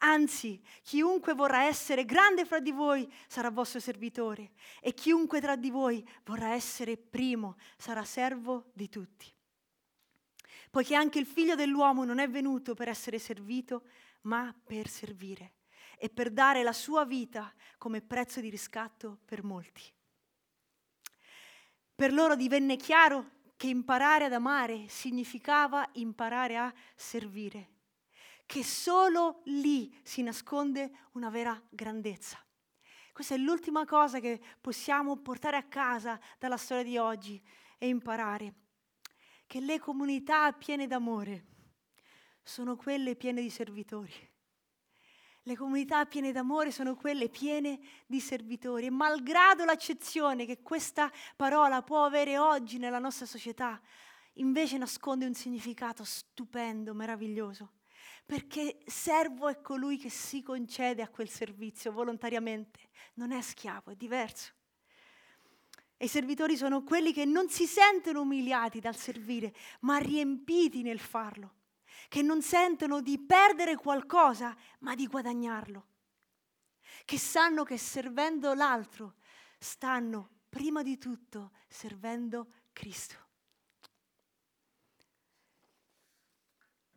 Anzi, 0.00 0.62
chiunque 0.82 1.34
vorrà 1.34 1.64
essere 1.64 2.04
grande 2.04 2.44
fra 2.44 2.60
di 2.60 2.70
voi 2.70 3.10
sarà 3.26 3.50
vostro 3.50 3.80
servitore 3.80 4.52
e 4.80 4.94
chiunque 4.94 5.40
tra 5.40 5.56
di 5.56 5.70
voi 5.70 6.06
vorrà 6.24 6.52
essere 6.52 6.96
primo 6.96 7.56
sarà 7.76 8.04
servo 8.04 8.70
di 8.74 8.88
tutti. 8.88 9.26
Poiché 10.70 10.94
anche 10.94 11.18
il 11.18 11.26
figlio 11.26 11.56
dell'uomo 11.56 12.04
non 12.04 12.20
è 12.20 12.28
venuto 12.28 12.74
per 12.74 12.88
essere 12.88 13.18
servito, 13.18 13.86
ma 14.22 14.54
per 14.64 14.86
servire 14.88 15.54
e 15.98 16.08
per 16.10 16.30
dare 16.30 16.62
la 16.62 16.72
sua 16.72 17.04
vita 17.04 17.52
come 17.76 18.00
prezzo 18.00 18.40
di 18.40 18.50
riscatto 18.50 19.18
per 19.24 19.42
molti. 19.42 19.82
Per 21.94 22.12
loro 22.12 22.36
divenne 22.36 22.76
chiaro 22.76 23.30
che 23.56 23.66
imparare 23.66 24.26
ad 24.26 24.32
amare 24.32 24.86
significava 24.86 25.88
imparare 25.94 26.56
a 26.56 26.72
servire 26.94 27.77
che 28.48 28.64
solo 28.64 29.42
lì 29.44 29.94
si 30.02 30.22
nasconde 30.22 30.90
una 31.12 31.28
vera 31.28 31.62
grandezza. 31.68 32.42
Questa 33.12 33.34
è 33.34 33.36
l'ultima 33.36 33.84
cosa 33.84 34.20
che 34.20 34.40
possiamo 34.58 35.18
portare 35.18 35.58
a 35.58 35.64
casa 35.64 36.18
dalla 36.38 36.56
storia 36.56 36.82
di 36.82 36.96
oggi 36.96 37.42
e 37.76 37.88
imparare, 37.88 38.54
che 39.46 39.60
le 39.60 39.78
comunità 39.78 40.50
piene 40.52 40.86
d'amore 40.86 41.44
sono 42.42 42.74
quelle 42.74 43.16
piene 43.16 43.42
di 43.42 43.50
servitori. 43.50 44.14
Le 45.42 45.54
comunità 45.54 46.06
piene 46.06 46.32
d'amore 46.32 46.70
sono 46.70 46.96
quelle 46.96 47.28
piene 47.28 47.78
di 48.06 48.18
servitori 48.18 48.86
e 48.86 48.90
malgrado 48.90 49.66
l'accezione 49.66 50.46
che 50.46 50.62
questa 50.62 51.12
parola 51.36 51.82
può 51.82 52.02
avere 52.02 52.38
oggi 52.38 52.78
nella 52.78 52.98
nostra 52.98 53.26
società, 53.26 53.78
invece 54.34 54.78
nasconde 54.78 55.26
un 55.26 55.34
significato 55.34 56.02
stupendo, 56.02 56.94
meraviglioso 56.94 57.72
perché 58.28 58.80
servo 58.84 59.48
è 59.48 59.58
colui 59.62 59.96
che 59.96 60.10
si 60.10 60.42
concede 60.42 61.00
a 61.00 61.08
quel 61.08 61.30
servizio 61.30 61.92
volontariamente, 61.92 62.90
non 63.14 63.32
è 63.32 63.40
schiavo, 63.40 63.92
è 63.92 63.94
diverso. 63.94 64.52
E 65.96 66.04
i 66.04 66.08
servitori 66.08 66.54
sono 66.54 66.82
quelli 66.82 67.14
che 67.14 67.24
non 67.24 67.48
si 67.48 67.64
sentono 67.64 68.20
umiliati 68.20 68.80
dal 68.80 68.96
servire, 68.96 69.54
ma 69.80 69.96
riempiti 69.96 70.82
nel 70.82 70.98
farlo, 70.98 71.54
che 72.08 72.20
non 72.20 72.42
sentono 72.42 73.00
di 73.00 73.18
perdere 73.18 73.76
qualcosa, 73.76 74.54
ma 74.80 74.94
di 74.94 75.06
guadagnarlo, 75.06 75.86
che 77.06 77.18
sanno 77.18 77.64
che 77.64 77.78
servendo 77.78 78.52
l'altro 78.52 79.14
stanno 79.58 80.42
prima 80.50 80.82
di 80.82 80.98
tutto 80.98 81.52
servendo 81.66 82.48
Cristo. 82.74 83.27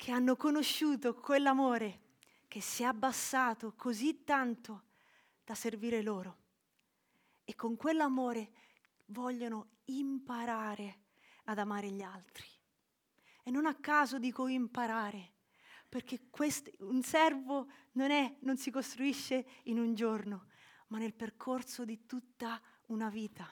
Che 0.01 0.09
hanno 0.09 0.35
conosciuto 0.35 1.13
quell'amore 1.13 1.99
che 2.47 2.59
si 2.59 2.81
è 2.81 2.87
abbassato 2.87 3.75
così 3.75 4.23
tanto 4.23 4.85
da 5.45 5.53
servire 5.53 6.01
loro. 6.01 6.37
E 7.43 7.53
con 7.53 7.75
quell'amore 7.75 8.51
vogliono 9.05 9.73
imparare 9.85 11.01
ad 11.43 11.59
amare 11.59 11.91
gli 11.91 12.01
altri. 12.01 12.47
E 13.43 13.51
non 13.51 13.67
a 13.67 13.75
caso 13.75 14.17
dico 14.17 14.47
imparare, 14.47 15.33
perché 15.87 16.31
quest- 16.31 16.73
un 16.79 17.03
servo 17.03 17.67
non, 17.91 18.09
è, 18.09 18.37
non 18.39 18.57
si 18.57 18.71
costruisce 18.71 19.45
in 19.65 19.77
un 19.77 19.93
giorno, 19.93 20.47
ma 20.87 20.97
nel 20.97 21.13
percorso 21.13 21.85
di 21.85 22.07
tutta 22.07 22.59
una 22.87 23.09
vita. 23.09 23.47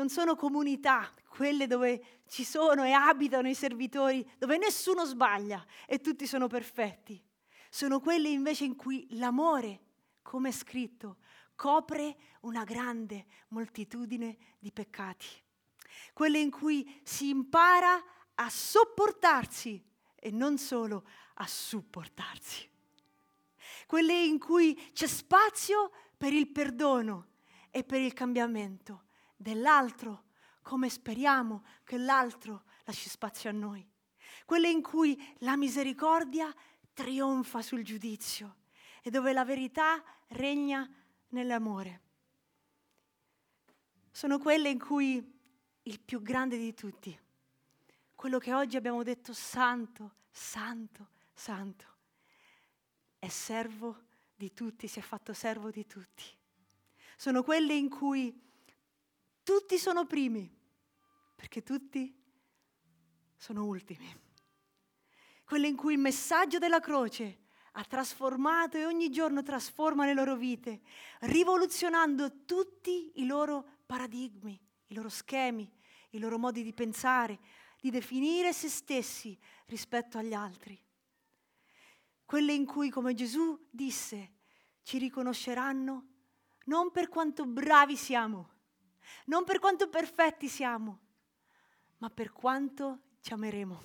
Non 0.00 0.08
sono 0.08 0.34
comunità, 0.34 1.12
quelle 1.28 1.66
dove 1.66 2.22
ci 2.26 2.42
sono 2.42 2.84
e 2.84 2.92
abitano 2.92 3.50
i 3.50 3.54
servitori, 3.54 4.26
dove 4.38 4.56
nessuno 4.56 5.04
sbaglia 5.04 5.62
e 5.84 6.00
tutti 6.00 6.26
sono 6.26 6.46
perfetti. 6.46 7.22
Sono 7.68 8.00
quelle 8.00 8.30
invece 8.30 8.64
in 8.64 8.76
cui 8.76 9.06
l'amore, 9.10 9.80
come 10.22 10.48
è 10.48 10.52
scritto, 10.52 11.18
copre 11.54 12.16
una 12.40 12.64
grande 12.64 13.26
moltitudine 13.48 14.38
di 14.58 14.72
peccati. 14.72 15.26
Quelle 16.14 16.38
in 16.38 16.50
cui 16.50 17.02
si 17.04 17.28
impara 17.28 18.02
a 18.36 18.48
sopportarsi 18.48 19.84
e 20.14 20.30
non 20.30 20.56
solo 20.56 21.06
a 21.34 21.46
supportarsi. 21.46 22.66
Quelle 23.86 24.18
in 24.18 24.38
cui 24.38 24.92
c'è 24.94 25.06
spazio 25.06 25.90
per 26.16 26.32
il 26.32 26.48
perdono 26.48 27.26
e 27.70 27.84
per 27.84 28.00
il 28.00 28.14
cambiamento 28.14 29.08
dell'altro, 29.40 30.24
come 30.60 30.90
speriamo 30.90 31.64
che 31.84 31.96
l'altro 31.96 32.64
lasci 32.84 33.08
spazio 33.08 33.48
a 33.48 33.54
noi. 33.54 33.88
Quelle 34.44 34.68
in 34.68 34.82
cui 34.82 35.18
la 35.38 35.56
misericordia 35.56 36.54
trionfa 36.92 37.62
sul 37.62 37.82
giudizio 37.82 38.56
e 39.02 39.08
dove 39.10 39.32
la 39.32 39.44
verità 39.44 40.02
regna 40.28 40.88
nell'amore. 41.28 42.00
Sono 44.10 44.38
quelle 44.38 44.68
in 44.68 44.78
cui 44.78 45.38
il 45.84 46.00
più 46.00 46.20
grande 46.20 46.58
di 46.58 46.74
tutti, 46.74 47.18
quello 48.14 48.38
che 48.38 48.52
oggi 48.52 48.76
abbiamo 48.76 49.02
detto 49.02 49.32
santo, 49.32 50.16
santo, 50.30 51.08
santo, 51.32 51.86
è 53.18 53.28
servo 53.28 54.02
di 54.34 54.52
tutti, 54.52 54.86
si 54.86 54.98
è 54.98 55.02
fatto 55.02 55.32
servo 55.32 55.70
di 55.70 55.86
tutti. 55.86 56.24
Sono 57.16 57.42
quelle 57.42 57.74
in 57.74 57.88
cui 57.88 58.48
tutti 59.50 59.78
sono 59.78 60.06
primi, 60.06 60.48
perché 61.34 61.64
tutti 61.64 62.16
sono 63.36 63.64
ultimi. 63.64 64.08
Quelle 65.44 65.66
in 65.66 65.74
cui 65.74 65.94
il 65.94 65.98
messaggio 65.98 66.58
della 66.58 66.78
croce 66.78 67.38
ha 67.72 67.82
trasformato 67.82 68.76
e 68.76 68.84
ogni 68.84 69.10
giorno 69.10 69.42
trasforma 69.42 70.06
le 70.06 70.14
loro 70.14 70.36
vite, 70.36 70.82
rivoluzionando 71.22 72.44
tutti 72.44 73.10
i 73.16 73.26
loro 73.26 73.80
paradigmi, 73.86 74.56
i 74.86 74.94
loro 74.94 75.08
schemi, 75.08 75.68
i 76.10 76.20
loro 76.20 76.38
modi 76.38 76.62
di 76.62 76.72
pensare, 76.72 77.40
di 77.80 77.90
definire 77.90 78.52
se 78.52 78.68
stessi 78.68 79.36
rispetto 79.66 80.16
agli 80.16 80.32
altri. 80.32 80.80
Quelle 82.24 82.52
in 82.52 82.66
cui, 82.66 82.88
come 82.88 83.14
Gesù 83.14 83.66
disse, 83.68 84.34
ci 84.84 84.98
riconosceranno 84.98 86.06
non 86.66 86.92
per 86.92 87.08
quanto 87.08 87.46
bravi 87.46 87.96
siamo, 87.96 88.58
non 89.26 89.44
per 89.44 89.58
quanto 89.58 89.88
perfetti 89.88 90.48
siamo, 90.48 90.98
ma 91.98 92.10
per 92.10 92.32
quanto 92.32 93.00
ci 93.20 93.32
ameremo. 93.32 93.82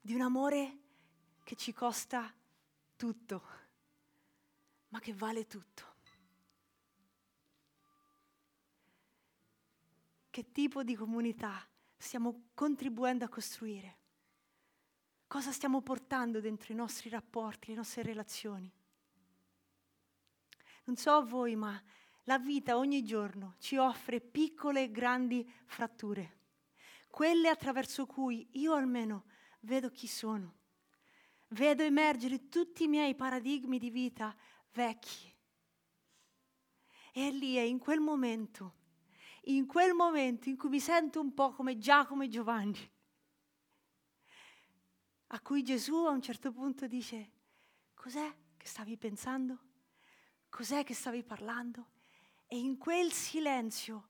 Di 0.00 0.14
un 0.14 0.20
amore 0.22 0.78
che 1.44 1.56
ci 1.56 1.72
costa 1.72 2.32
tutto, 2.96 3.42
ma 4.88 5.00
che 5.00 5.12
vale 5.12 5.46
tutto. 5.46 5.96
che 10.38 10.52
tipo 10.52 10.84
di 10.84 10.94
comunità 10.94 11.66
stiamo 11.96 12.50
contribuendo 12.54 13.24
a 13.24 13.28
costruire. 13.28 13.96
Cosa 15.26 15.50
stiamo 15.50 15.82
portando 15.82 16.40
dentro 16.40 16.72
i 16.72 16.76
nostri 16.76 17.10
rapporti, 17.10 17.70
le 17.70 17.74
nostre 17.74 18.02
relazioni. 18.02 18.72
Non 20.84 20.94
so 20.94 21.26
voi, 21.26 21.56
ma 21.56 21.82
la 22.28 22.38
vita 22.38 22.76
ogni 22.76 23.04
giorno 23.04 23.54
ci 23.58 23.78
offre 23.78 24.20
piccole 24.20 24.82
e 24.82 24.90
grandi 24.90 25.50
fratture, 25.64 26.40
quelle 27.08 27.48
attraverso 27.48 28.04
cui 28.04 28.46
io 28.52 28.74
almeno 28.74 29.24
vedo 29.60 29.88
chi 29.88 30.06
sono, 30.06 30.58
vedo 31.48 31.82
emergere 31.82 32.50
tutti 32.50 32.84
i 32.84 32.88
miei 32.88 33.14
paradigmi 33.14 33.78
di 33.78 33.88
vita 33.88 34.36
vecchi. 34.72 35.34
E 37.14 37.30
lì 37.30 37.56
è 37.56 37.62
in 37.62 37.78
quel 37.78 38.00
momento, 38.00 38.74
in 39.44 39.66
quel 39.66 39.94
momento 39.94 40.50
in 40.50 40.58
cui 40.58 40.68
mi 40.68 40.80
sento 40.80 41.22
un 41.22 41.32
po' 41.32 41.52
come 41.52 41.78
Giacomo 41.78 42.24
e 42.24 42.28
Giovanni, 42.28 42.92
a 45.28 45.40
cui 45.40 45.62
Gesù 45.62 46.04
a 46.04 46.10
un 46.10 46.20
certo 46.20 46.52
punto 46.52 46.86
dice, 46.86 47.30
cos'è 47.94 48.30
che 48.54 48.66
stavi 48.66 48.98
pensando? 48.98 49.58
Cos'è 50.50 50.84
che 50.84 50.92
stavi 50.92 51.24
parlando? 51.24 51.96
E 52.50 52.56
in 52.56 52.78
quel 52.78 53.12
silenzio 53.12 54.08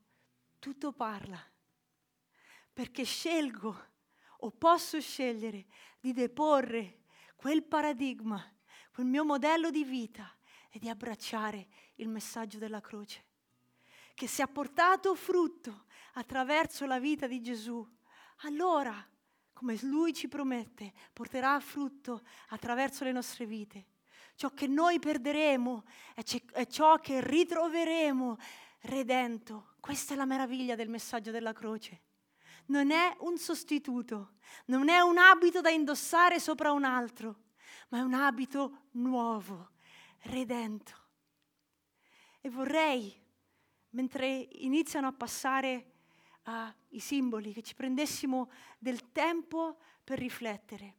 tutto 0.60 0.92
parla, 0.92 1.44
perché 2.72 3.02
scelgo 3.02 3.86
o 4.38 4.50
posso 4.52 5.00
scegliere 5.00 5.66
di 5.98 6.12
deporre 6.12 7.00
quel 7.34 7.64
paradigma, 7.64 8.40
quel 8.92 9.06
mio 9.06 9.24
modello 9.24 9.70
di 9.70 9.82
vita 9.82 10.32
e 10.70 10.78
di 10.78 10.88
abbracciare 10.88 11.66
il 11.96 12.08
messaggio 12.08 12.58
della 12.58 12.80
croce, 12.80 13.24
che 14.14 14.28
se 14.28 14.42
ha 14.42 14.46
portato 14.46 15.16
frutto 15.16 15.86
attraverso 16.14 16.86
la 16.86 17.00
vita 17.00 17.26
di 17.26 17.40
Gesù, 17.40 17.84
allora 18.42 18.94
come 19.52 19.76
Lui 19.82 20.14
ci 20.14 20.28
promette, 20.28 20.92
porterà 21.12 21.58
frutto 21.58 22.22
attraverso 22.50 23.02
le 23.02 23.10
nostre 23.10 23.44
vite. 23.44 23.86
Ciò 24.38 24.50
che 24.50 24.68
noi 24.68 25.00
perderemo 25.00 25.82
è 26.14 26.66
ciò 26.68 27.00
che 27.00 27.20
ritroveremo 27.20 28.36
redento. 28.82 29.74
Questa 29.80 30.14
è 30.14 30.16
la 30.16 30.26
meraviglia 30.26 30.76
del 30.76 30.88
messaggio 30.88 31.32
della 31.32 31.52
croce. 31.52 32.02
Non 32.66 32.92
è 32.92 33.16
un 33.22 33.36
sostituto, 33.36 34.34
non 34.66 34.90
è 34.90 35.00
un 35.00 35.18
abito 35.18 35.60
da 35.60 35.70
indossare 35.70 36.38
sopra 36.38 36.70
un 36.70 36.84
altro, 36.84 37.46
ma 37.88 37.98
è 37.98 38.02
un 38.02 38.14
abito 38.14 38.82
nuovo, 38.92 39.70
redento. 40.20 40.92
E 42.40 42.48
vorrei, 42.48 43.20
mentre 43.90 44.46
iniziano 44.52 45.08
a 45.08 45.12
passare 45.12 45.94
uh, 46.44 46.50
i 46.90 47.00
simboli, 47.00 47.52
che 47.52 47.62
ci 47.62 47.74
prendessimo 47.74 48.52
del 48.78 49.10
tempo 49.10 49.78
per 50.04 50.20
riflettere. 50.20 50.97